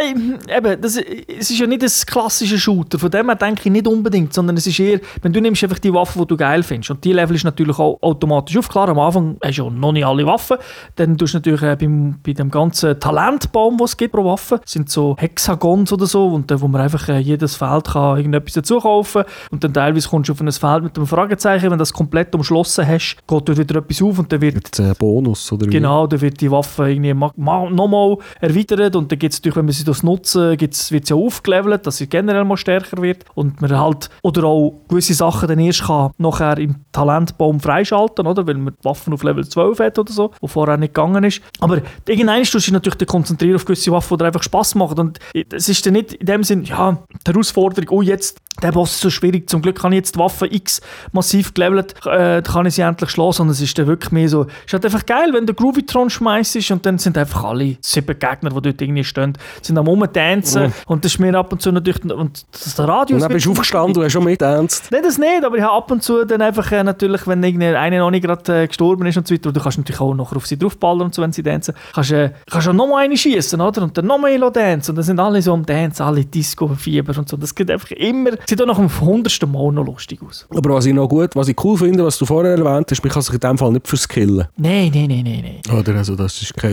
[0.49, 3.89] eben, das, es ist ja nicht ein klassischer Shooter, von dem her denke ich nicht
[3.89, 6.91] unbedingt, sondern es ist eher, wenn du nimmst einfach die Waffe, die du geil findest
[6.91, 8.69] und die Level ist natürlich auch automatisch auf.
[8.69, 10.59] Klar, am Anfang hast du ja noch nicht alle Waffen,
[10.97, 14.61] dann tust du natürlich äh, beim, bei dem ganzen Talentbaum, den es gibt pro Waffe,
[14.65, 18.55] sind so Hexagons oder so, und dann, wo man einfach äh, jedes Feld kann irgendetwas
[18.55, 21.79] dazu kaufen und dann teilweise kommst du auf ein Feld mit einem Fragezeichen, wenn du
[21.79, 25.51] das komplett umschlossen hast, geht dort wieder etwas auf und dann wird Jetzt ein Bonus,
[25.53, 25.80] oder wie?
[25.81, 29.65] Genau, dann wird die Waffe irgendwie ma- ma- nochmal erweitert und dann gibt natürlich, wenn
[29.65, 33.25] man sie das nutzen, gibt's, wird sie auch aufgelevelt, dass sie generell mal stärker wird
[33.35, 38.47] und man halt, oder auch gewisse Sachen dann erst kann nachher im Talentbaum freischalten, oder,
[38.47, 41.41] weil man die Waffen auf Level 12 hat oder so, wo vorher nicht gegangen ist.
[41.61, 45.19] Aber irgendwann tust du dich natürlich konzentrieren auf gewisse Waffen, die einfach Spass machen und
[45.53, 49.01] es ist dann nicht in dem Sinn, ja, die Herausforderung, oh jetzt, der Boss ist
[49.01, 50.81] so schwierig, zum Glück habe ich jetzt die Waffe X
[51.13, 54.43] massiv gelevelt, äh, kann ich sie endlich schlagen, sondern es ist dann wirklich mehr so,
[54.43, 58.19] es ist halt einfach geil, wenn du Groovytron schmeißt und dann sind einfach alle sieben
[58.19, 60.73] Gegner, die dort irgendwie stehen, sind am rumtanzen Mhm.
[60.87, 63.17] und das ist mir ab und zu natürlich, und das der Radius...
[63.17, 64.89] Und dann bist du aufgestanden, du hast schon mit ernst.
[64.91, 67.99] Nein, das nicht, aber ich habe ab und zu dann einfach äh, natürlich, wenn einer
[67.99, 70.35] noch nicht gerade äh, gestorben ist und so weiter, und du kannst natürlich auch noch
[70.35, 73.17] auf sie draufballern und so, wenn sie tanzen, kannst äh, kannst du noch mal eine
[73.17, 73.83] schießen, oder?
[73.83, 77.29] Und dann noch mal tanzen und dann sind alle so am Tanzen, alle Disco-Fieber und
[77.29, 77.37] so.
[77.37, 80.47] Das geht einfach immer, sieht auch nach dem hundertsten Mal noch lustig aus.
[80.55, 83.13] Aber was ich noch gut, was ich cool finde, was du vorher erwähnt hast, man
[83.13, 84.47] kann sich in dem Fall nicht verskillen.
[84.57, 85.79] Nein, nein, nein, nein, nein.
[85.79, 85.97] Oder?
[85.97, 86.71] Also das ist kein...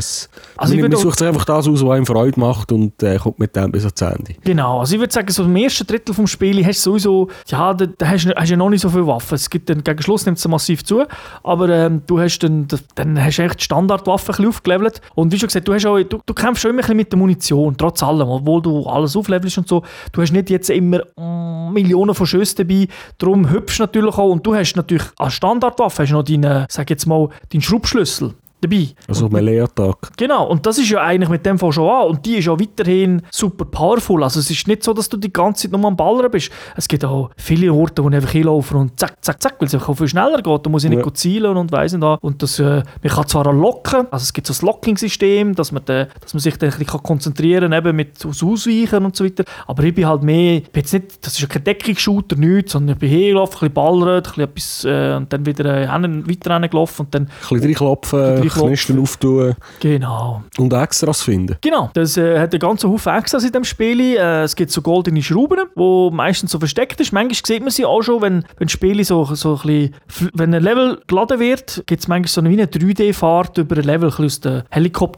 [0.58, 3.18] Also ich man, man sucht sich einfach das aus, was einem Freude macht und äh,
[3.18, 4.36] kommt mit dem bis ans Ende.
[4.44, 7.74] Genau, also ich würde sagen, so im ersten Drittel vom Spiel hast du sowieso, ja,
[7.74, 9.36] da, da hast du hast ja noch nicht so viele Waffen.
[9.36, 11.04] Es gibt dann, gegen Schluss nimmt es massiv zu,
[11.44, 15.02] aber ähm, du hast dann, dann hast du echt die Standardwaffen ein bisschen aufgelevelt.
[15.16, 17.12] Und wie schon gesagt, du, hast auch, du, du kämpfst schon immer ein bisschen mit
[17.12, 19.84] der Munition, trotz allem, obwohl du alles auflevelst und so.
[20.12, 24.32] Du hast nicht jetzt immer mm, Millionen von Schüssen dabei, darum du natürlich auch.
[24.32, 28.34] Und du hast natürlich als Standardwaffe hast noch deinen, sag jetzt mal, deinen Schraubschlüssel
[28.70, 28.88] dabei.
[29.08, 30.12] Also Melee-Attack.
[30.18, 32.08] Genau, und das ist ja eigentlich mit dem Fall schon an.
[32.08, 34.24] Und die ist auch weiterhin super powerful.
[34.24, 36.52] Also es ist nicht so, dass du die ganze Zeit nur am Ballern bist.
[36.76, 39.74] Es gibt auch viele Orte, wo ich einfach hinlaufen und zack, zack, zack, weil es
[39.74, 40.66] einfach viel schneller geht.
[40.66, 41.14] Da muss ich nicht Ja.
[41.14, 42.04] zielen und weiss nicht.
[42.22, 45.72] Und das, äh, man kann zwar auch locken, also es gibt so ein Locking-System, dass
[45.72, 49.16] man, den, dass man sich dann ein bisschen konzentrieren kann, eben mit aus Ausweichen und
[49.16, 49.44] so weiter.
[49.66, 52.96] Aber ich bin halt mehr, bin jetzt nicht, das ist ja kein Deckungsshooter, nichts, sondern
[52.96, 56.68] ich bin hingelaufen, ein bisschen ballert, ein bisschen etwas, äh, und dann wieder äh, weiter
[56.68, 60.44] gelaufen und dann Ein bisschen reinklopfen, Kisten auftun Genau.
[60.58, 61.58] und Extras finden.
[61.62, 64.00] Genau, das äh, hat einen ganzen Haufen Extras in dem Spiel.
[64.00, 67.12] Äh, es gibt so goldene Schrauben, die meistens so versteckt ist.
[67.12, 69.96] Manchmal sieht man sie auch schon, wenn, wenn Spiele so, so ein bisschen,
[70.34, 73.84] wenn ein Level geladen wird, gibt es manchmal so eine, wie eine 3D-Fahrt über ein
[73.84, 74.66] Level ein aus der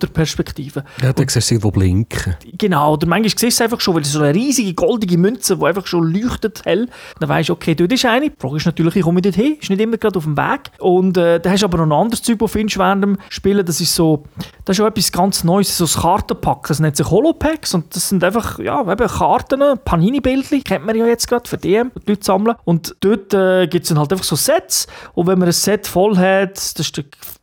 [0.03, 0.83] Helikopterperspektive.
[1.01, 2.35] Ja, dann siehst du irgendwo blinken.
[2.57, 5.57] Genau, oder manchmal siehst du es einfach schon, weil es so eine riesige goldige Münze,
[5.57, 6.87] die einfach schon leuchtet hell.
[7.19, 8.29] Dann weisst du, okay, dort ist eine.
[8.29, 9.57] Die Frage ist natürlich, wie komme ich dort hin?
[9.59, 10.71] Ist nicht immer gerade auf dem Weg.
[10.79, 13.17] Und äh, dann hast du aber noch ein anderes Zeug, das du findest während dem
[13.29, 13.65] Spielen.
[13.65, 14.23] Das ist so,
[14.65, 16.67] das ist auch etwas ganz Neues, so ein Kartenpack.
[16.67, 21.05] Das nennt sich Holopacks und das sind einfach, ja, eben Karten, Panini-Bildchen, kennt man ja
[21.05, 22.55] jetzt gerade für DM, die Leute sammeln.
[22.65, 24.87] Und dort äh, gibt es dann halt einfach so Sets.
[25.13, 26.91] Und wenn man ein Set voll hat, das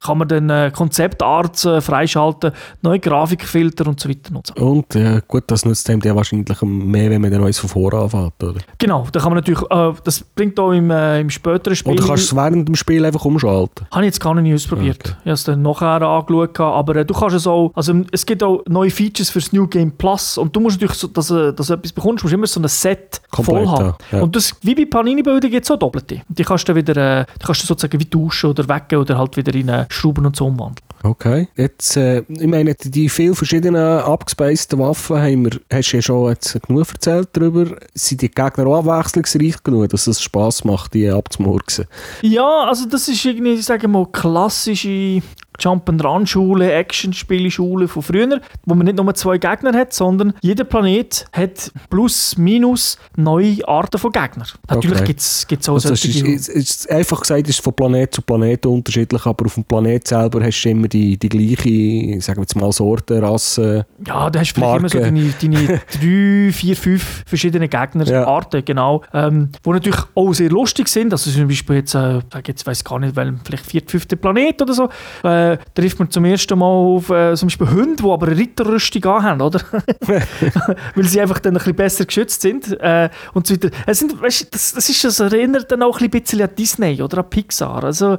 [0.01, 4.55] kann man dann äh, Konzeptarts äh, freischalten, neue Grafikfilter und so weiter und so.
[4.55, 7.99] Und äh, gut, das nutzt einem ja wahrscheinlich mehr, wenn man dann eins von vorne
[7.99, 8.61] anfängt, oder?
[8.79, 11.93] Genau, da kann man natürlich, äh, das bringt auch im, äh, im späteren Spiel.
[11.93, 13.87] Oder kannst du es während dem Spiel einfach umschalten?
[13.91, 15.01] Habe ich jetzt gar nicht ausprobiert.
[15.01, 15.17] Okay.
[15.21, 18.42] Ich habe es dann nachher angeschaut, aber äh, du kannst es auch, also es gibt
[18.42, 21.66] auch neue Features fürs New Game Plus und du musst natürlich, so, dass, äh, dass
[21.66, 23.94] du etwas bekommst, musst du immer so ein Set Komplett, voll haben.
[24.12, 24.20] ja.
[24.22, 26.22] Und das, wie bei Panini-Bildern gibt es auch Doppelte.
[26.29, 29.37] Die kannst du wieder, äh, die kannst du sozusagen wie tauschen oder weggehen oder halt
[29.37, 30.87] wieder in äh, Schrauben und so umwandeln.
[31.02, 31.48] Okay.
[31.57, 36.31] Jetzt, äh, ich meine, die vielen verschiedenen abgespaceden Waffen haben wir, hast du ja schon
[36.31, 37.76] jetzt genug erzählt darüber.
[37.94, 41.87] Sind die Gegner auch abwechslungsreich genug, dass es Spass macht, die abzumurksen?
[42.22, 45.22] Ja, also das ist irgendwie, ich sage mal, klassische
[45.61, 51.73] Jump'n'Run-Schule, Action-Spiele-Schule von früher, wo man nicht nur zwei Gegner hat, sondern jeder Planet hat
[51.90, 54.47] plus, minus neue Arten von Gegnern.
[54.69, 55.14] Natürlich Okay.
[55.49, 56.27] gibt es auch Also es solche...
[56.27, 60.07] ist, ist einfach gesagt, es ist von Planet zu Planet unterschiedlich, aber auf dem Planet
[60.07, 63.87] selber hast du immer die, die gleiche, sagen wir jetzt mal, Sorte, Rasse.
[64.07, 68.40] Ja, da hast du vielleicht immer so deine, deine drei, vier, fünf verschiedene Gegner, Ja.
[68.64, 69.03] Genau.
[69.12, 71.12] Ähm, die natürlich auch sehr lustig sind.
[71.12, 74.75] Also zum Beispiel jetzt, äh, jetzt weiß gar nicht, weil vielleicht vierte, fünfte Planet oder
[74.75, 74.88] so,
[75.25, 79.04] äh, trifft man zum ersten Mal auf äh, zum Beispiel Hunde, die aber eine Ritterrüstung
[79.04, 79.61] anhaben, oder?
[80.94, 83.70] weil sie einfach dann ein bisschen besser geschützt sind äh, und so weiter.
[83.87, 87.18] Es sind, weißt, das, das, ist, das erinnert dann auch ein bisschen an Disney oder
[87.18, 87.85] an Pixar.
[87.85, 88.18] Also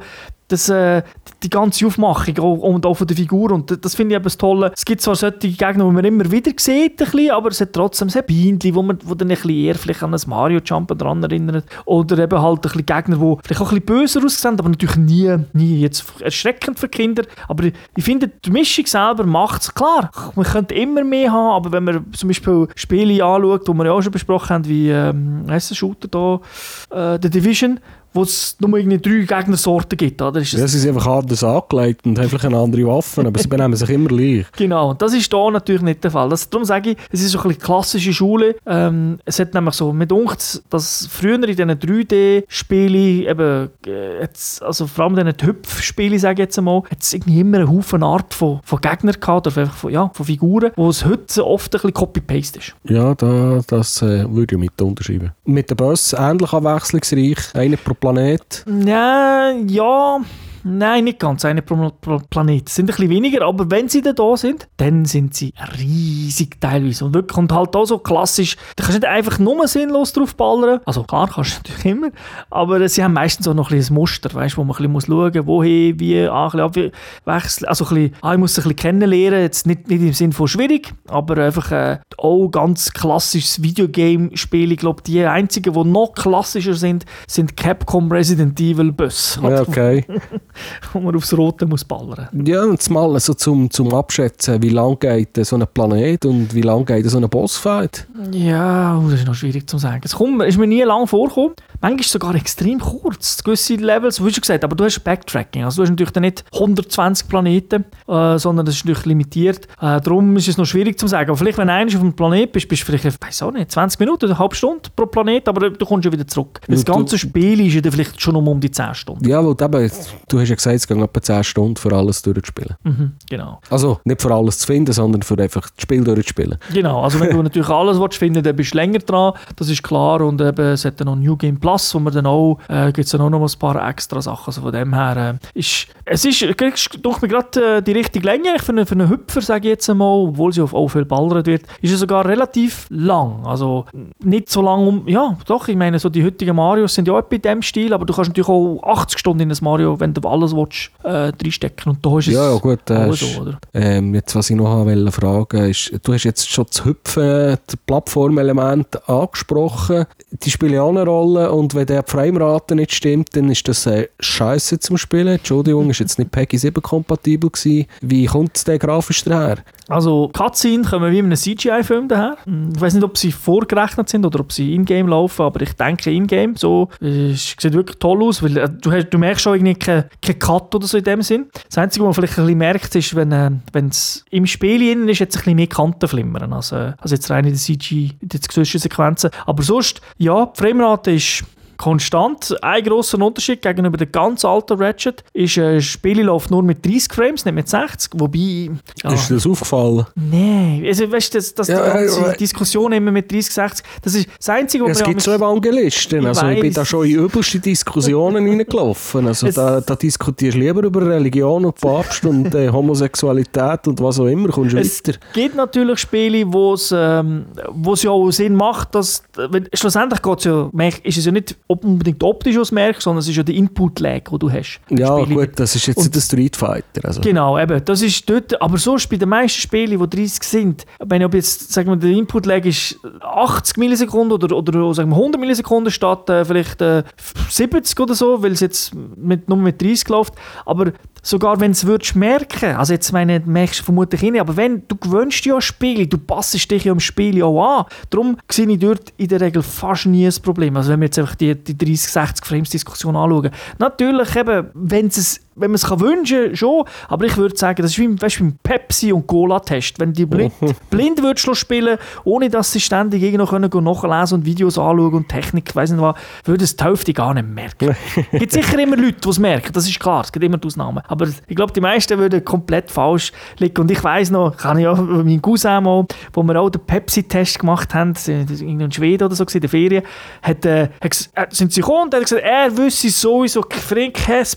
[0.49, 1.03] das, äh,
[1.43, 4.71] die ganze Aufmachung und auch von der Figur und das- finde ich eben das Tolle.
[4.75, 7.73] Es gibt zwar solche Gegner, die man immer wieder sieht, ein bisschen, aber es hat
[7.73, 10.97] trotzdem sehr Bienen, wo man wo dann ein bisschen eher vielleicht an ein Mario Jump
[10.97, 14.60] dran erinnert oder eben halt ein bisschen Gegner, die vielleicht auch ein bisschen böser aussehen,
[14.60, 17.23] aber natürlich nie, nie jetzt erschreckend für Kinder.
[17.47, 20.12] Aber ich, finde, die Mischung selber macht es klar.
[20.36, 23.91] Man könnte immer mehr haben, aber wenn man zum Beispiel Spiele anschaut, die wir ja
[23.91, 27.79] auch schon besprochen haben, wie ähm, heisst der Shooter da, äh, The Division,
[28.17, 30.41] wo es nur irgendwie drei Gegnersorten gibt, oder?
[30.41, 33.39] Ist das Ja, sie sind einfach anders angelegt und haben vielleicht eine andere Waffen, aber
[33.39, 34.45] sie benehmen sich immer gleich.
[34.58, 36.30] Genau, das ist hier natürlich nicht der Fall.
[36.30, 38.56] Das, darum sage ich, es ist so ein bisschen klassische Schule.
[38.65, 44.62] Ähm, es hat nämlich so, mit uns, dass früher in diesen 3D-Spielen, eben, äh, hat's-
[44.62, 47.69] also vor allem in diesen Hüpfspielen, sage ich jetzt einmal, hat es irgendwie immer einen
[47.69, 51.45] Haufen Art von, von Gegnern gehabt, oder einfach von, ja, von Figuren, wo es heute
[51.45, 52.73] oft ein bisschen Copy-Paste ist.
[52.86, 55.32] Ja, da, das äh, würde ich mit unterschreiben.
[55.45, 58.63] Mit den Bus ähnlich abwechslungsreich, einer pro Planet.
[58.65, 60.24] Nej, ja.
[60.67, 61.45] Nein, nicht ganz.
[61.45, 62.67] Eine pro, pro Planet.
[62.67, 66.60] Es sind ein bisschen weniger, aber wenn sie dann da sind, dann sind sie riesig
[66.60, 67.06] teilweise.
[67.06, 70.36] Und wirklich, und halt auch so klassisch, da kannst du nicht einfach nur sinnlos drauf
[70.36, 70.82] ballern.
[70.86, 72.10] Also klar, kannst du natürlich immer,
[72.49, 74.77] aber äh, sie haben meistens auch noch ein bisschen ein Muster, weißt, wo man ein
[74.77, 76.91] bisschen muss schauen muss, wohin, wie, ah, ein bisschen
[77.25, 77.69] abwechseln.
[77.69, 80.47] Also ein bisschen, ah, ich muss ein bisschen kennenlernen, jetzt nicht, nicht im Sinne von
[80.47, 84.71] schwierig, aber einfach äh, auch ganz klassisches Videogame-Spiel.
[84.71, 89.39] Ich glaube, die einzigen, die noch klassischer sind, sind Capcom Resident Evil Bus.
[89.41, 90.06] Ja, okay.
[90.93, 92.30] wo man aufs Rote muss ballern.
[92.46, 96.62] ja, und zumal also zum, zum Abschätzen, wie lang geht so ein Planet und wie
[96.62, 98.08] lang geht so ein Bossfight.
[98.32, 100.02] Ja, oh, das ist noch schwierig zu sagen.
[100.04, 101.54] Es kommt, ist mir nie lang vorgekommen.
[101.82, 103.43] Manchmal sogar extrem kurz.
[103.43, 105.63] Gewisse Levels, wie schon gesagt, aber du hast Backtracking.
[105.63, 109.67] Also du hast natürlich dann nicht 120 Planeten, äh, sondern das ist natürlich limitiert.
[109.80, 111.30] Äh, darum ist es noch schwierig zu sagen.
[111.30, 113.72] Aber vielleicht, wenn du auf einem Planet bist, bist du vielleicht, ich weiß auch nicht,
[113.72, 116.60] 20 Minuten oder eine halbe Stunde pro Planet, aber du kommst ja wieder zurück.
[116.67, 119.28] Das ganze Spiel ist ja dann vielleicht schon um, um die 10 Stunden.
[119.28, 122.75] Ja, weil du hast ja gesagt, es geht etwa 10 Stunden für alles durchzuspielen.
[122.83, 123.60] Mhm, genau.
[123.69, 126.57] Also nicht für alles zu finden, sondern für einfach das Spiel durchzuspielen.
[126.73, 129.83] Genau, also wenn du natürlich alles willst finden dann bist du länger dran, das ist
[129.83, 130.21] klar.
[130.21, 133.05] Und eben, es hat dann noch New Game Plus, wo man dann auch, äh, gibt
[133.05, 134.47] es dann auch noch ein paar extra Sachen.
[134.47, 138.60] Also von dem her, äh, ist, es ist, kriegst mir gerade äh, die richtige Länge
[138.60, 141.47] für einen, für einen Hüpfer, sage ich jetzt einmal, obwohl sie auf auch viel ballert
[141.47, 143.45] wird, ist es sogar relativ lang.
[143.45, 143.86] Also
[144.23, 147.23] nicht so lang um, ja doch, ich meine, so die heutigen Marios sind ja auch
[147.29, 150.21] in dem Stil, aber du kannst natürlich auch 80 Stunden in das Mario, wenn du
[150.27, 153.59] alles willst, äh, reinstecken Und da ist es Ja, ja gut, äh, so, oder?
[153.73, 157.77] Ähm, jetzt, was ich noch wollte fragen, ist, du hast jetzt schon das Hüpfen, das
[157.85, 160.05] Plattformelement angesprochen.
[160.31, 164.07] Die spielen auch eine Rolle und wenn der Framerate nicht stimmt, dann ist das äh,
[164.19, 165.27] scheiße zum Spielen.
[165.27, 167.85] Entschuldigung, ist jetzt nicht Peggy 7 kompatibel gewesen.
[168.01, 169.57] Wie kommt der grafisch daher?
[169.89, 172.38] Also, Cutscene kommen wie in einem CGI-Film daher.
[172.43, 175.73] Hm, Ich weiß nicht, ob sie vorgerechnet sind oder ob sie in-game laufen, aber ich
[175.73, 176.56] denke in-game.
[176.56, 180.06] So, es sieht wirklich toll aus, weil äh, du, hast, du merkst schon irgendwie keinen
[180.21, 181.45] kein Cut oder so in dem Sinn.
[181.67, 183.52] Das Einzige, was man vielleicht ein bisschen merkt, ist, wenn äh,
[183.89, 186.52] es im Spiel innen ist, jetzt ein bisschen mehr Kanten flimmern.
[186.54, 189.30] Also, also jetzt rein in den CG, in den Zwischensequenzen.
[189.45, 191.43] Aber sonst, ja, die Framerate ist
[191.77, 192.55] konstant.
[192.63, 196.85] Ein grosser Unterschied gegenüber dem ganz alten Ratchet ist, äh, das Spiel läuft nur mit
[196.85, 198.11] 30 Frames, nicht mit 60.
[198.15, 198.69] Wobei,
[199.03, 200.05] ja, Ist dir das aufgefallen?
[200.15, 202.33] Nein, also weißt du, dass, dass Ja, die ganze ja, ja.
[202.33, 206.21] Diskussion immer mit 30, 60, das ist das Einzige, was Es mir gibt so Evangelisten.
[206.21, 209.27] Ich Also ich bin da schon in übelste Diskussionen reingelaufen.
[209.27, 214.01] Also Es- da, da diskutierst du lieber über Religion und Papst und äh, Homosexualität und
[214.01, 214.49] was auch immer.
[214.49, 215.17] Kommst du es weiter.
[215.33, 220.43] gibt natürlich Spiele, wo es ähm, wo's ja auch Sinn macht, dass wenn, schlussendlich geht's
[220.45, 220.69] ja,
[221.03, 224.39] ist es ja nicht unbedingt optisch, was merkst, sondern es ist ja der Input-Lag, den
[224.39, 224.80] du hast.
[224.89, 225.36] Ja, Spiel.
[225.36, 227.03] gut, das ist jetzt Und- der Street Fighter.
[227.03, 227.21] Also.
[227.21, 231.23] Genau, eben, das ist dort, aber sonst bei den meisten Spielen, die 30 sind, wenn
[231.23, 235.91] ob jetzt, sagen wir, der Input-Lag ist 80 Millisekunden oder, oder sagen wir 100 Millisekunden
[235.91, 237.03] statt äh, vielleicht äh,
[237.49, 240.34] 70 oder so, weil es jetzt mit, nur mit 30 läuft,
[240.65, 244.56] aber sogar wenn du es würdest merken, also jetzt meine, merkst du vermutlich nicht, aber
[244.56, 248.38] wenn, du gewöhnst dich ja Spiel, du passest dich ja am Spiel auch an, darum
[248.51, 251.36] sehe ich dort in der Regel fast nie ein Problem, also wenn wir jetzt einfach
[251.36, 256.00] die, die 30, 60 Frames Diskussion anschauen, natürlich eben, wenn es wenn man es kann
[256.00, 260.00] wünschen schon, aber ich würde sagen, das ist wie, weißt, ein Pepsi- und Cola-Test.
[260.00, 260.54] Wenn die blind,
[260.89, 265.30] blind würdest spielen, ohne dass sie ständig irgendwo können gehen nachlesen und Videos anschauen und
[265.30, 266.15] Technik, weiss nicht was,
[266.46, 267.96] würde es die Hälfte gar nicht merken.
[268.32, 270.67] Es gibt sicher immer Leute, die es merken, das ist klar, es gibt immer die
[270.67, 271.02] Ausnahmen.
[271.08, 273.82] Aber ich glaube, die meisten würden komplett falsch liegen.
[273.82, 277.60] Und ich weiss noch, kann ich ja mein Cousin mal, wo wir auch den Pepsi-Test
[277.60, 280.04] gemacht haben, in Schweden oder so, in der Ferien,
[280.41, 284.12] hat, äh, hat, äh, sind sie gekommen und hat gesagt, er wüsste sowieso kein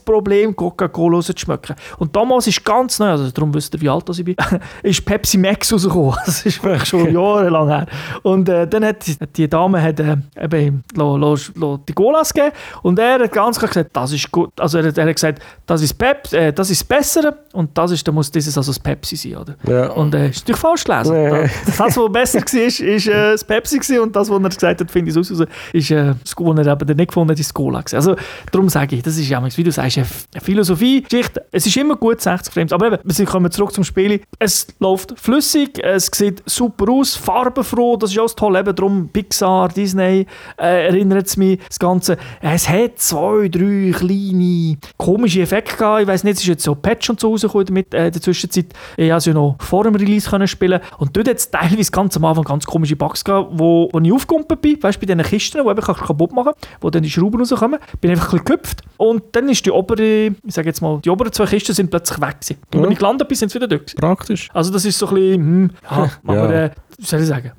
[0.05, 0.55] Problem,
[0.91, 1.77] Coca-Cola rauszuschmecken.
[1.99, 4.37] Und damals ist ganz neu, also darum wisst ihr, wie alt ich bin,
[4.83, 6.15] ist Pepsi Max rausgekommen.
[6.27, 7.87] Das ist wirklich schon jahrelang her.
[8.23, 12.33] Und äh, dann hat die, die Dame hat, äh, eben, lo, lo, lo, die Colas
[12.33, 14.51] gegeben und er hat ganz klar gesagt, das ist gut.
[14.59, 17.77] Also er, hat- er hat gesagt, das ist, Pep, äh, das ist das Bessere und
[17.77, 19.57] das ist, da muss dieses also das Pepsi sein, oder?
[19.67, 19.91] Ja.
[19.93, 21.13] Und äh, ist natürlich falsch gelesen.
[21.13, 21.51] Nee.
[21.67, 24.81] Das, was besser war, ist, ist äh, das Pepsi gewesen, und das, was er gesagt
[24.81, 27.55] hat, finde ich so raus, ist, äh, das, was er eben nicht gefunden hat, ist
[27.55, 27.97] Cola gewesen.
[27.97, 28.17] Also
[28.53, 31.45] darum sage ich, das ist ja, wie du sagst, eine eine Philosophie, Geschichte.
[31.51, 34.21] Es ist immer gut, 60 Frames, aber eben, wir kommen zurück zum Spiel.
[34.39, 39.09] Es läuft flüssig, es sieht super aus, farbenfroh, das ist auch das Tolle, eben darum
[39.09, 40.27] Pixar, Disney,
[40.59, 42.17] äh, erinnert es mich, das Ganze.
[42.41, 46.75] Es hat zwei, drei kleine komische Effekte gehabt, ich weiß nicht, es ist jetzt so
[46.75, 48.67] Patch und so rausgekommen damit, äh, in der Zwischenzeit.
[48.97, 52.17] Ich es ja noch vor dem Release können spielen und dort hat es teilweise ganz
[52.17, 55.29] am Anfang ganz komische Bugs gehabt, wo, wo ich aufgekumpelt bin, weißt du, bei diesen
[55.31, 58.83] Kisten, die du kaputt machen wo dann die Schrauben rauskommen, bin einfach ein bisschen gehüpft
[58.97, 62.21] und dann ist die obere, ich sage jetzt mal, die oberen zwei Kisten sind plötzlich
[62.21, 62.57] weg gewesen.
[62.73, 62.85] Und Ja.
[62.85, 63.97] wenn ich gelandet bin, sind sie wieder gewesen.
[63.97, 64.49] Praktisch.
[64.53, 66.65] Also das ist so ein bisschen, hm, ja, aber Ja.
[66.65, 67.53] äh, wie soll ich sagen,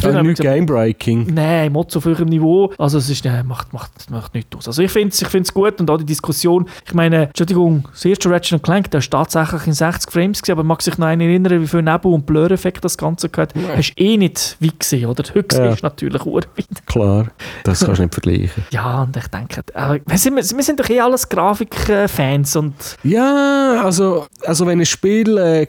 [0.00, 1.32] Ja, wir nicht Game-Breaking.
[1.34, 2.72] Nein, Motto auf höherem Niveau.
[2.78, 4.66] Also es ist, äh, macht, macht, macht nichts aus.
[4.68, 6.68] Also ich finde es ich find's gut und auch die Diskussion.
[6.86, 10.62] Ich meine, Entschuldigung, das erste Ratchet Clank, der ist tatsächlich in 60 Frames gewesen, aber
[10.62, 13.52] man mag sich noch einen erinnern, wie viel Nebel und Blur-Effekt das Ganze gehört.
[13.76, 15.24] Hast du eh nicht wie gesehen, oder?
[15.34, 15.72] Heute Ja.
[15.72, 16.46] ist natürlich urweit.
[16.86, 17.26] Klar,
[17.64, 18.64] das kannst du nicht vergleichen.
[18.70, 23.82] Ja, und ich denke, äh, wir, sind, wir sind doch eh alles Grafikfans und Ja,
[23.84, 25.66] also, also wenn ein Spiel, äh,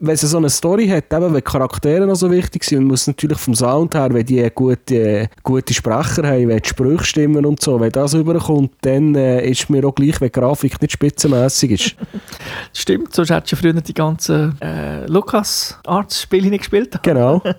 [0.00, 3.38] wenn es so eine Story hat, eben, wenn Charaktere noch so wichtig sind, muss natürlich
[3.38, 7.80] vom Sound her, wenn die gute, gute Sprecher haben, wenn die Sprüche stimmen und so,
[7.80, 11.96] wenn das überkommt, dann äh, ist mir auch gleich, wenn die Grafik nicht spitzenmässig ist.
[12.72, 16.98] stimmt, sonst hättest du früher die ganzen äh, Lucas-Arts-Spiele nicht gespielt.
[17.02, 17.42] genau.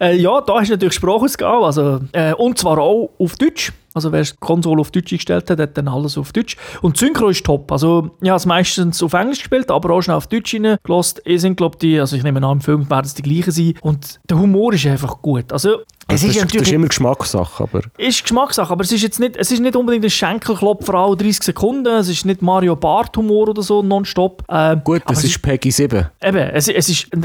[0.00, 3.72] Äh, ja, da ist natürlich Sprachausgabe, also, äh, und zwar auch auf Deutsch.
[3.96, 6.58] Also wer die Konsole auf Deutsch eingestellt hat, hat dann alles auf Deutsch.
[6.82, 7.72] Und Synchro ist top.
[7.72, 11.20] Also ich habe es meistens auf Englisch gespielt, aber auch schnell auf Deutsch reingelassen.
[11.24, 13.74] Ich sind, glaube die, also ich nehme an, im Film werden es die gleichen sein.
[13.80, 15.50] Und der Humor ist einfach gut.
[15.50, 18.92] Also es Also ist, das, das natürlich ist immer Geschmackssache, aber ist Geschmackssache, aber es
[18.92, 21.86] ist jetzt nicht, es ist nicht unbedingt ein Schenkelklopfer alle 30 Sekunden.
[21.88, 24.44] Es ist nicht Mario Bart Humor oder so nonstop.
[24.48, 26.06] Ähm, gut, das es ist Peggy 7.
[26.22, 27.08] Eben, es, es ist.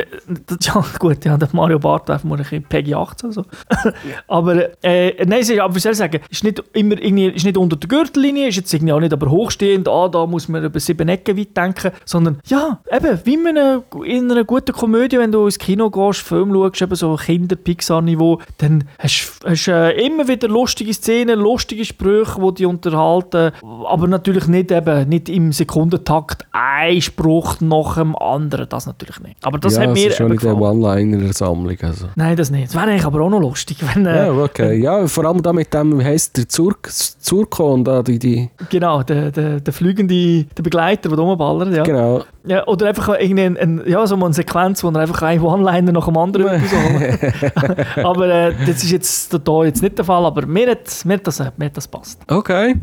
[0.62, 3.46] Ja, gut, ja, der Mario Bart darf man ein bisschen Peggy 18 so.
[4.28, 7.58] aber, äh, nein, ist, aber wie soll ich sagen, ist nicht immer irgendwie, ist nicht
[7.58, 10.80] unter der Gürtellinie, ist jetzt irgendwie auch nicht aber hochstehend, ah, da muss man über
[10.80, 15.32] sieben Ecken weit denken, sondern ja, eben, wie in einer, in einer guten Komödie, wenn
[15.32, 20.28] du ins Kino gehst, Film schaust, eben so Kinder-Pixar-Niveau, dann dann hast du äh, immer
[20.28, 23.52] wieder lustige Szenen, lustige Sprüche, die dich unterhalten,
[23.88, 29.38] aber natürlich nicht eben, nicht im Sekundentakt ein Spruch nach dem anderen, das natürlich nicht.
[29.44, 30.44] Aber das ja, hat mir es ist schon nicht.
[30.44, 31.78] One-Liner-Sammlung.
[31.82, 32.08] Also.
[32.16, 32.68] Nein, das nicht.
[32.68, 34.06] Das wäre eigentlich aber auch noch lustig, wenn...
[34.06, 34.82] Äh, Ja, okay.
[34.82, 39.04] Ja, vor allem da mit dem, wie heisst der Zur Zurkon, da die, die Genau,
[39.04, 41.84] der, der, der fliegende der Begleiter, der rumballert, ja.
[41.84, 42.24] genau.
[42.46, 42.66] Ja.
[42.68, 45.92] Oder einfach irgendwie ein, ein, ja, so mal eine Sequenz, wo er einfach einen One-Liner
[45.92, 46.48] nach dem anderen
[48.04, 51.28] aber äh, das ist jetzt da jetzt nicht der Fall, aber mir hat, mir hat,
[51.28, 52.22] das, mir hat das passt.
[52.28, 52.76] Okay.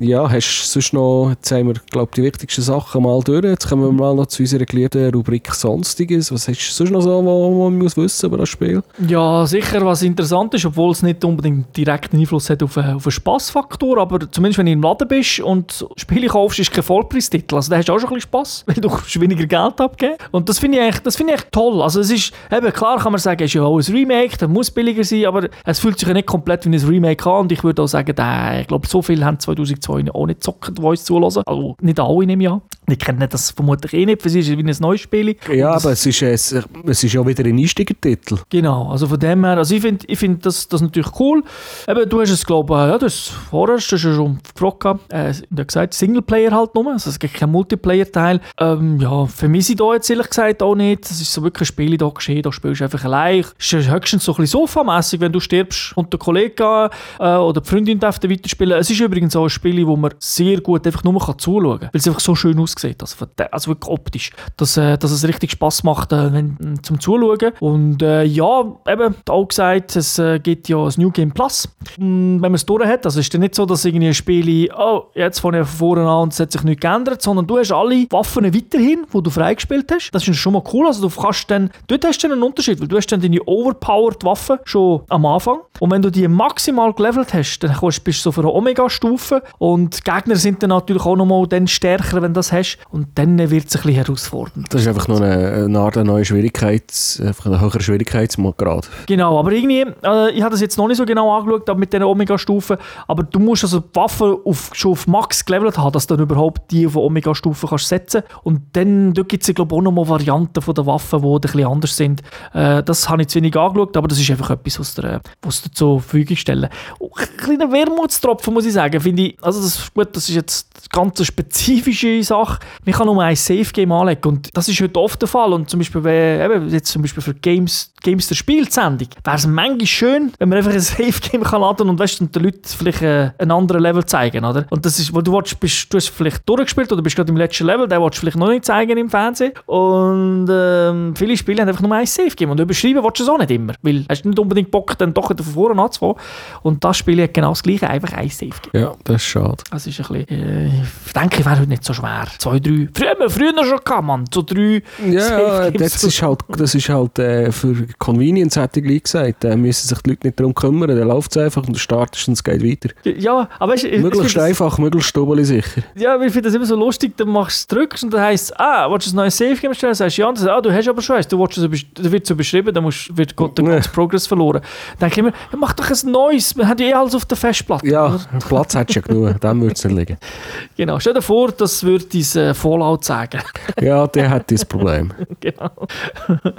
[0.00, 3.44] Ja, hast du sonst noch, jetzt haben wir, glaube die wichtigsten Sachen mal durch.
[3.44, 6.32] Jetzt kommen wir mal noch zu unserer geliebten Rubrik Sonstiges.
[6.32, 7.24] Was hast du sonst noch so, was
[7.70, 8.82] man muss wissen über das Spiel?
[9.06, 13.06] Ja, sicher, was interessant ist, obwohl es nicht unbedingt direkten Einfluss hat auf, einen- auf
[13.06, 17.54] einen Spassfaktor, aber zumindest wenn du im Laden bist und Spiele kaufst, ist kein Vollpreistitel.
[17.54, 20.14] Also da hast du auch schon ein bisschen Spass, weil du weniger Geld abgeben.
[20.32, 21.80] Und das finde ich, echt- das finde ich echt toll.
[21.82, 24.48] Also es ist, eben klar kann man sagen, es ist ja auch ein Remake, das
[24.48, 27.52] muss billiger sein, aber es fühlt sich ja nicht komplett wie ein Remake an und
[27.52, 29.38] ich würde auch sagen, der, ich glaube, so viele haben
[29.84, 31.42] 2002 auch nicht gezockt, die uns zulassen.
[31.46, 32.62] Also nicht alle nehme ich an.
[32.86, 35.36] Die kennen das vermutlich eh nicht, für sie ist es wie ein neues Spiel.
[35.52, 36.52] Ja, das- aber es ist, es,
[36.86, 38.38] es ist ja wieder ein Einsteigertitel.
[38.50, 41.42] Genau, also von dem her, also ich finde ich find das, das natürlich cool.
[41.88, 45.00] Eben, du hast es, glaube ich, ja, du hast es vorher du ja schon gefragt,
[45.10, 48.40] äh, du hast gesagt, Singleplayer halt nur, also es gibt keinen Multiplayer-Teil.
[48.58, 51.04] Ähm, ja, vermisse ich da jetzt ehrlich gesagt auch nicht.
[51.04, 53.44] Das ist so wirklich ein Spiel, da geschehen, da spielst du einfach allein.
[53.58, 57.60] Es ist höchstens so ein bisschen sofamässig, wenn du stirbst und der Kollege äh, oder
[57.60, 58.78] die Freundin darf weiterspielen.
[58.78, 61.90] Es ist übrigens auch ein Spiel, wo man sehr gut einfach nur kann zuschauen kann,
[61.92, 65.10] weil es einfach so schön aussieht, also, von der- also wirklich optisch, dass, äh, dass
[65.10, 67.52] es richtig Spaß macht äh, wenn, zum Zuschauen.
[67.60, 72.36] Und äh, ja, eben, auch gesagt, es äh, gibt ja das New Game Plus, Mm,
[72.36, 73.04] wenn man es durch hat.
[73.04, 76.22] Also es ist dann nicht so, dass irgendwie ein Spiel, oh, jetzt von vorne an
[76.24, 79.90] und es hat sich nichts geändert, sondern du hast alle Waffen weiterhin, die du freigespielt
[79.92, 80.10] hast.
[80.12, 80.86] Das ist schon mal cool.
[80.86, 84.24] Also du kannst dann, dort hast du einen Unterschied, weil du hast dann deine overpowered
[84.24, 85.58] Waffen schon am Anfang.
[85.80, 89.98] Und wenn du die maximal gelevelt hast, dann bist du so für eine Omega-Stufe und
[89.98, 92.63] die Gegner sind dann natürlich auch nochmal dann stärker, wenn du das hast.
[92.90, 94.72] Und dann wird es ein bisschen herausfordernd.
[94.72, 98.88] Das ist einfach nur eine, eine Art neue Schwierigkeits, einfach ein höherer Schwierigkeitsgrad.
[99.06, 102.02] Genau, aber irgendwie, äh, ich habe das jetzt noch nicht so genau angeschaut mit den
[102.02, 106.16] Omega-Stufen, aber du musst also die Waffe auf, schon auf Max gelevelt haben, dass du
[106.16, 109.92] dann überhaupt die auf Omega-Stufen kannst setzen Und dann gibt es, glaube ich, auch noch
[109.92, 112.22] mal Varianten von der Waffen, die ein bisschen anders sind.
[112.52, 115.20] Äh, das habe ich zu wenig angeschaut, aber das ist einfach etwas, was dir, äh,
[115.42, 116.68] was dir zur Verfügung stellen.
[116.98, 120.34] Und Ein kleiner Wermutstropfen, muss ich sagen, finde ich, also das ist gut, das ist
[120.34, 122.53] jetzt eine ganz spezifische Sache.
[122.84, 125.52] Man kann nur ein Safe-Game anlegen und das ist heute oft der Fall.
[125.52, 129.46] Und zum Beispiel, wenn, eben, jetzt zum Beispiel für Games, Games der Spielsendung, wäre es
[129.46, 133.02] manchmal schön, wenn man einfach ein Safe-Game kann laden und weißt, und den Leuten vielleicht
[133.02, 134.66] äh, einen anderen Level zeigen, oder?
[134.70, 137.36] Und das ist, wo du willst, bist, du hast vielleicht durchgespielt oder bist gerade im
[137.36, 139.52] letzten Level, den willst du vielleicht noch nicht zeigen im Fernsehen.
[139.66, 143.38] Und ähm, viele Spiele haben einfach nur ein Safe-Game und überschreiben willst du es auch
[143.38, 146.16] nicht immer, weil hast du nicht unbedingt Bock, dann doch von vorne anzufangen.
[146.62, 148.82] Und das Spiel hat genau das Gleiche, einfach ein Safe-Game.
[148.82, 149.64] Ja, das ist schade.
[149.70, 150.66] Das ist ein bisschen, äh,
[151.06, 152.26] ich denke, wäre heute nicht so schwer.
[152.38, 154.24] Zwei, drei, früher, früher schon gehabt, man.
[154.32, 158.86] So drei Ja, ja das ist halt, das ist halt äh, für Convenience, hätte ich
[158.86, 159.44] gleich gesagt.
[159.44, 160.88] Da müssen sich die Leute nicht darum kümmern.
[160.88, 162.94] Dann läuft es einfach und du startest und es geht weiter.
[163.04, 165.82] Ja, aber ich- ich Möglichst das- einfach, möglichst doppelt sicher.
[165.96, 168.20] Ja, weil ich finde das immer so lustig, dann machst du es, drückst und dann
[168.22, 169.90] heisst es, ah, willst du ein neues Safe Game stellen?
[169.90, 171.64] Dann sagst du ja, und dann ah, du hast aber schon eins, du willst es
[171.94, 173.70] dann wird es überschrieben, dann musst, wird Gott der Nee.
[173.72, 174.60] ganze Progress verloren.
[174.98, 177.24] Dann denke ich immer, ja, mach doch ein neues, man hat ja eh alles auf
[177.24, 177.86] der Festplatte.
[177.88, 178.20] Ja, oder?
[178.48, 180.16] Platz hättest du ja genug, dem würde es nicht liegen.
[180.76, 183.40] Genau, stell dir vor, das würde dein äh, Fallout sagen.
[183.80, 185.12] Ja, der hat das Problem.
[185.40, 185.70] genau.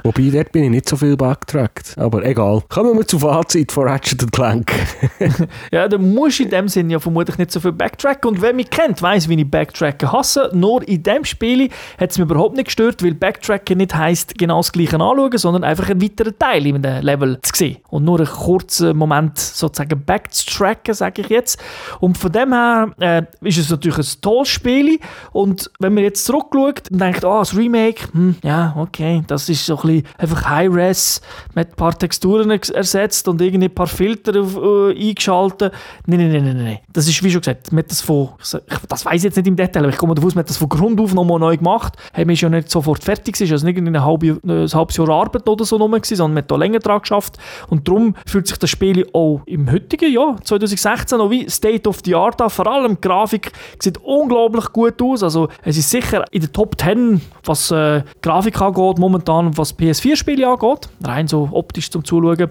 [0.04, 1.98] Wobei, dort bin ich nicht so viel backtrackt.
[1.98, 2.62] Aber egal.
[2.70, 4.72] Kommen wir zum Fazit von Ratchet Clank.
[5.72, 8.30] Ja, dann musst in dem Sinn ja vermutlich nicht so viel backtracken.
[8.30, 10.52] Und wer mich kennt, weiß, wie ich Backtracken hasse.
[10.54, 14.60] Nur in dem Spiel hat es mich überhaupt nicht gestört, weil Backtracken nicht heisst, genau
[14.60, 17.78] das Gleiche anschauen, sondern einfach einen weiteren Teil in einem Level zu sehen.
[17.90, 21.62] Und nur einen kurzen Moment sozusagen backtracken, sage ich jetzt.
[22.00, 25.00] Und von dem her äh, ist es natürlich ein tolles Spiel.
[25.32, 29.66] Und wenn man jetzt zurückschaut und denkt, ah, das Remake, hm, ja, okay, das ist
[29.66, 31.15] so ein bisschen einfach High-Res,
[31.54, 35.74] mit ein paar Texturen ex- ersetzt und irgendwie ein paar Filter auf, äh, eingeschaltet.
[36.06, 36.80] Nein, nein, nein, nein, nein.
[36.92, 39.48] Das ist, wie schon gesagt, man hat das von, ich, das weiß ich jetzt nicht
[39.48, 41.58] im Detail, aber ich komme davon aus, man hat das von Grund auf nochmal neu
[41.58, 41.94] gemacht.
[42.14, 44.98] Hey, man ist ja nicht sofort fertig, es also nicht irgendwie ein, halbe, ein halbes
[44.98, 47.38] Jahr Arbeit oder so rum, sondern man hat da länger dran geschafft.
[47.70, 52.00] Und darum fühlt sich das Spiel auch im heutigen Jahr, 2016, noch wie State of
[52.06, 52.50] the Art an.
[52.50, 55.24] Vor allem die Grafik sieht unglaublich gut aus.
[55.24, 60.48] Also es ist sicher in der Top 10, was äh, Grafik angeht, momentan was PS4-Spiele
[60.48, 60.90] angeht.
[61.04, 62.50] Rein so optisch zum Zuschauen.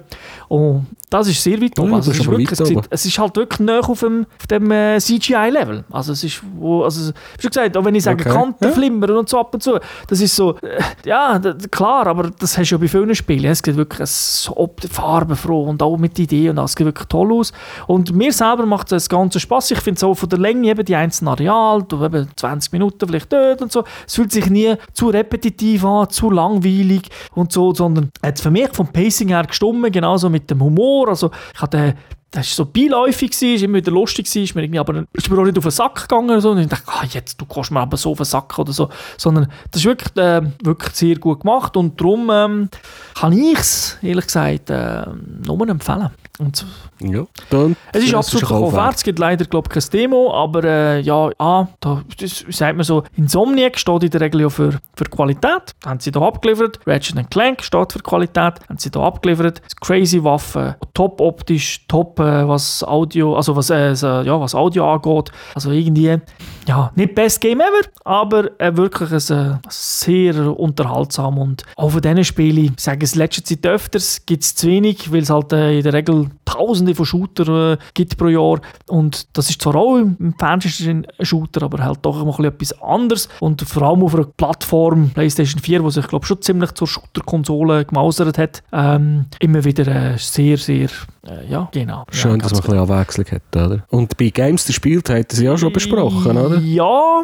[0.48, 1.90] Und das ist sehr weit oben.
[1.90, 2.82] Ja, also es, ist wirklich, es, oben.
[2.90, 5.84] es ist halt wirklich näher auf dem, auf dem äh, CGI-Level.
[5.90, 8.32] Also es ist, wo, also, wie schon gesagt, auch wenn ich sage Okay.
[8.32, 8.70] Kanten Ja.
[8.70, 9.78] flimmern und so ab und zu,
[10.08, 11.38] das ist so, äh, ja,
[11.70, 13.44] klar, aber das hast du ja bei vielen Spielen.
[13.46, 17.32] Es sieht wirklich so ob- farbenfroh und auch mit Ideen und alles sieht wirklich toll
[17.32, 17.52] aus.
[17.86, 19.70] Und mir selber macht das Ganze Spaß.
[19.72, 23.32] Ich finde so von der Länge eben die einzelnen Areale, du eben 20 Minuten vielleicht
[23.32, 23.84] dort und so.
[24.06, 27.02] Es fühlt sich nie zu repetitiv an, zu langweilig
[27.34, 31.08] und so, sondern hat für mich vom Pacing her gestimmt, genauso mit dem Humor.
[31.08, 31.94] Also ich hatte
[32.34, 35.44] das war so beiläufig, ist immer wieder lustig, ist mir, irgendwie, aber ist mir auch
[35.44, 36.30] nicht auf den Sack gegangen.
[36.30, 36.50] Oder so.
[36.50, 38.88] Und ich dachte, ah, jetzt, du kommst mir aber so auf den Sack oder so.
[39.16, 42.68] Sondern das ist wirklich, äh, wirklich sehr gut gemacht und darum ähm,
[43.14, 45.04] kann ich es, ehrlich gesagt, äh,
[45.46, 46.10] nur empfehlen.
[46.40, 46.66] Und
[47.00, 47.26] Ja.
[47.50, 51.00] Dann, es ist das absolut aufwärts, es gibt leider glaube ich, kein Demo, aber äh,
[51.00, 55.04] ja, ah, da das sagt man so, Insomniac steht in der Regel ja für, für
[55.04, 59.62] Qualität, das haben sie da abgeliefert, Ratchet Clank steht für Qualität, haben sie da abgeliefert,
[59.62, 64.92] das Crazy Waffe, top optisch, top äh, was Audio, also was, äh, ja, was Audio
[64.92, 66.18] angeht, also irgendwie,
[66.66, 71.38] ja, nicht best Game ever, aber äh, wirklich ein, äh, sehr unterhaltsam.
[71.38, 74.68] Und auch von diesen Spielen, ich sage es in letzter Zeit öfters, gibt es zu
[74.68, 78.60] wenig, weil es halt äh, in der Regel tausende von Shooter äh, gibt pro Jahr.
[78.88, 83.28] Und das ist zwar auch im Fernsehen ein Shooter, aber halt doch bisschen etwas anderes.
[83.40, 87.84] Und vor allem auf einer Plattform PlayStation 4, wo sich glaube schon ziemlich zur Shooter-Konsole
[87.84, 90.88] gemausert hat, ähm, immer wieder sehr, sehr,
[91.26, 92.04] äh, ja, genau.
[92.10, 93.84] Schön, ja, dass man ein bisschen Abwechslung hat, oder?
[93.88, 96.58] Und bei Games der hat er sie ja schon besprochen, oder?
[96.58, 97.22] Ja,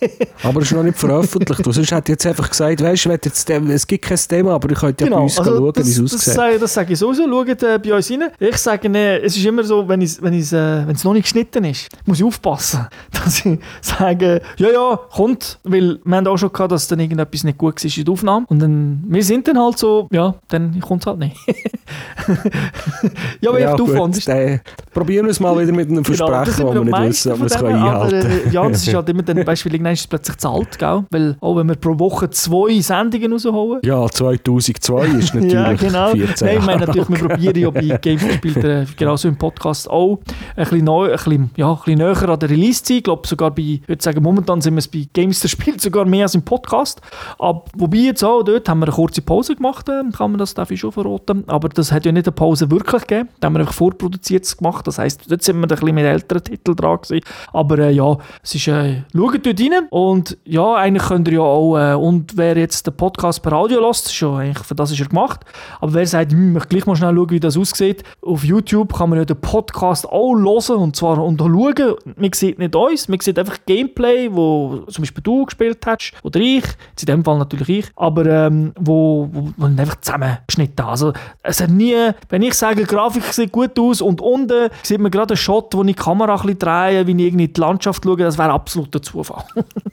[0.42, 1.66] Aber es ist noch nicht veröffentlicht.
[1.66, 4.78] Und sonst hat jetzt einfach gesagt, weißt du, jetzt, es gibt kein Thema, aber ich
[4.78, 6.34] könnte ja bei uns also schauen, das, wie es das, aussieht.
[6.34, 8.24] sage, das sage ich sowieso, schaut äh, bei uns rein.
[8.38, 11.24] Ich sage, äh, es ist immer so, wenn es wenn ich's, äh, wenn's noch nicht
[11.24, 16.38] geschnitten ist, muss ich aufpassen, dass ich sage, ja, ja, kommt, weil wir haben auch
[16.38, 19.48] schon gehabt, dass dann irgendetwas nicht gut war in der Aufnahme und dann, wir sind
[19.48, 21.36] dann halt so, ja, dann kommt es halt nicht.
[23.40, 24.28] ja, aber ja, du fandest.
[24.28, 24.60] dann
[24.92, 27.38] probieren wir es mal wieder mit einem Genau, Versprechen, sind wo wir nicht wissen, ob
[27.40, 29.92] wir es können einhalten aber, äh, Ja, das ist halt immer dann, weißt du, irgendwann
[29.92, 31.04] ist es plötzlich zu alt, gell?
[31.10, 36.10] Weil auch wenn wir pro Woche zwei Sendungen rausholen, Ja, 2002 ist natürlich ja, genau.
[36.12, 39.88] 14 Nein, ich meine natürlich, wir probieren ja bei Games gespielt, äh, genauso im Podcast
[39.90, 40.20] auch,
[40.56, 42.96] ein bisschen, neu, ein bisschen, ja, ein bisschen näher an der Release zu sein.
[42.98, 46.04] Ich glaube sogar bei, ich würde sagen, momentan sind wir es bei Games gespielt sogar
[46.04, 47.00] mehr als im Podcast.
[47.38, 50.54] Aber, wobei jetzt auch, dort haben wir eine kurze Pause gemacht, äh, kann man das,
[50.54, 51.44] darf ich schon verraten.
[51.46, 53.28] Aber das hat ja nicht eine Pause wirklich gegeben.
[53.40, 54.86] Da haben wir einfach vorproduziert gemacht.
[54.86, 57.24] Das heisst, dort sind wir ein bisschen mit älteren Titeln dran gewesen.
[57.52, 59.86] Aber äh, ja, es ist, äh, schaut dort rein.
[59.90, 63.86] Und ja, eigentlich könnt ihr ja auch, äh, und wer jetzt den Podcast per Audio
[63.86, 65.40] lässt, ist ja eigentlich, für das ist er gemacht.
[65.80, 68.94] Aber wer sagt, hm, ich möchte gleich mal schnell schauen, wie das aussieht, auf YouTube
[68.94, 71.94] kann man ja den Podcast auch hören und zwar und schauen.
[72.16, 76.40] Man sieht nicht uns, man sieht einfach Gameplay, wo zum Beispiel du gespielt hast oder
[76.40, 76.64] ich,
[77.00, 80.84] in dem Fall natürlich ich, aber ähm, wo, wo, wo einfach zusammengeschnitten.
[80.84, 81.12] Also
[81.42, 85.10] es hat nie, wenn ich sage, die Grafik sieht gut aus und unten sieht man
[85.10, 88.04] gerade einen Shot, wo ich die Kamera ein bisschen drehe, wie ich irgendwie die Landschaft
[88.04, 89.44] schaue, das wäre absoluter Zufall.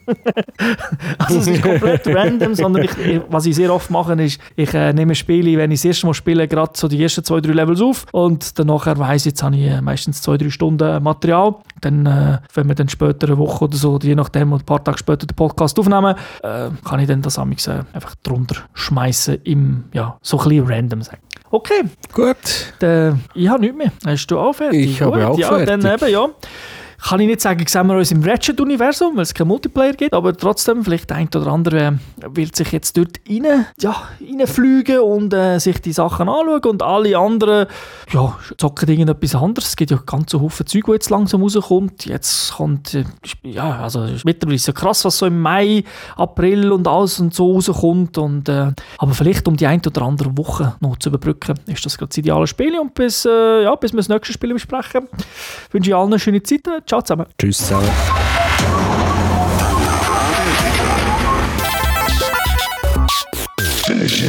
[1.18, 4.74] also es ist komplett random, sondern ich, ich, was ich sehr oft mache, ist, ich
[4.74, 7.54] äh, nehme Spiele, wenn ich das erste Mal spiele, gerade so die ersten zwei, drei
[7.54, 11.56] Levels auf und dann nachher weiss ich, jetzt habe ich meistens zwei, drei Stunden Material.
[11.82, 14.98] Dann, äh, wenn wir dann später eine Woche oder so, je nachdem, ein paar Tage
[14.98, 20.18] später den Podcast aufnehmen, äh, kann ich dann das amigs, einfach drunter schmeißen im, ja,
[20.22, 21.22] so ein bisschen random sagen.
[21.50, 21.84] Okay,
[22.14, 22.36] Gut.
[22.80, 23.92] dann, ich habe nichts mehr.
[24.06, 24.92] Hast du auch fertig?
[24.92, 25.68] Ich habe auch ja, fertig.
[25.68, 26.28] Dann eben, ja.
[27.00, 30.36] Kann ich nicht sagen, sehen wir uns im Ratchet-Universum, weil es kein Multiplayer gibt, aber
[30.36, 35.34] trotzdem, vielleicht der ein oder andere äh, wird sich jetzt dort rein, ja, reinfliegen und
[35.34, 37.68] äh, sich die Sachen anschauen und alle anderen
[38.12, 39.70] ja, zocken irgendetwas anderes.
[39.70, 42.06] Es gibt ja ganz so Haufen Zeug, die jetzt langsam rauskommt.
[42.06, 43.06] Jetzt kommt, äh,
[43.44, 45.84] ja, also es ist mittlerweile so krass, was so im Mai,
[46.16, 48.18] April und alles und so rauskommt.
[48.18, 51.98] Und, äh, aber vielleicht um die ein oder andere Woche noch zu überbrücken, ist das
[51.98, 52.78] gerade das ideale Spiel.
[52.80, 55.08] Und bis, äh, ja, bis wir das nächste Spiel besprechen,
[55.72, 56.64] wünsche ich allen eine schöne Zeit.
[56.88, 57.26] Ciao zusammen.
[57.38, 57.90] Tschüss zusammen.
[63.86, 64.24] Finish.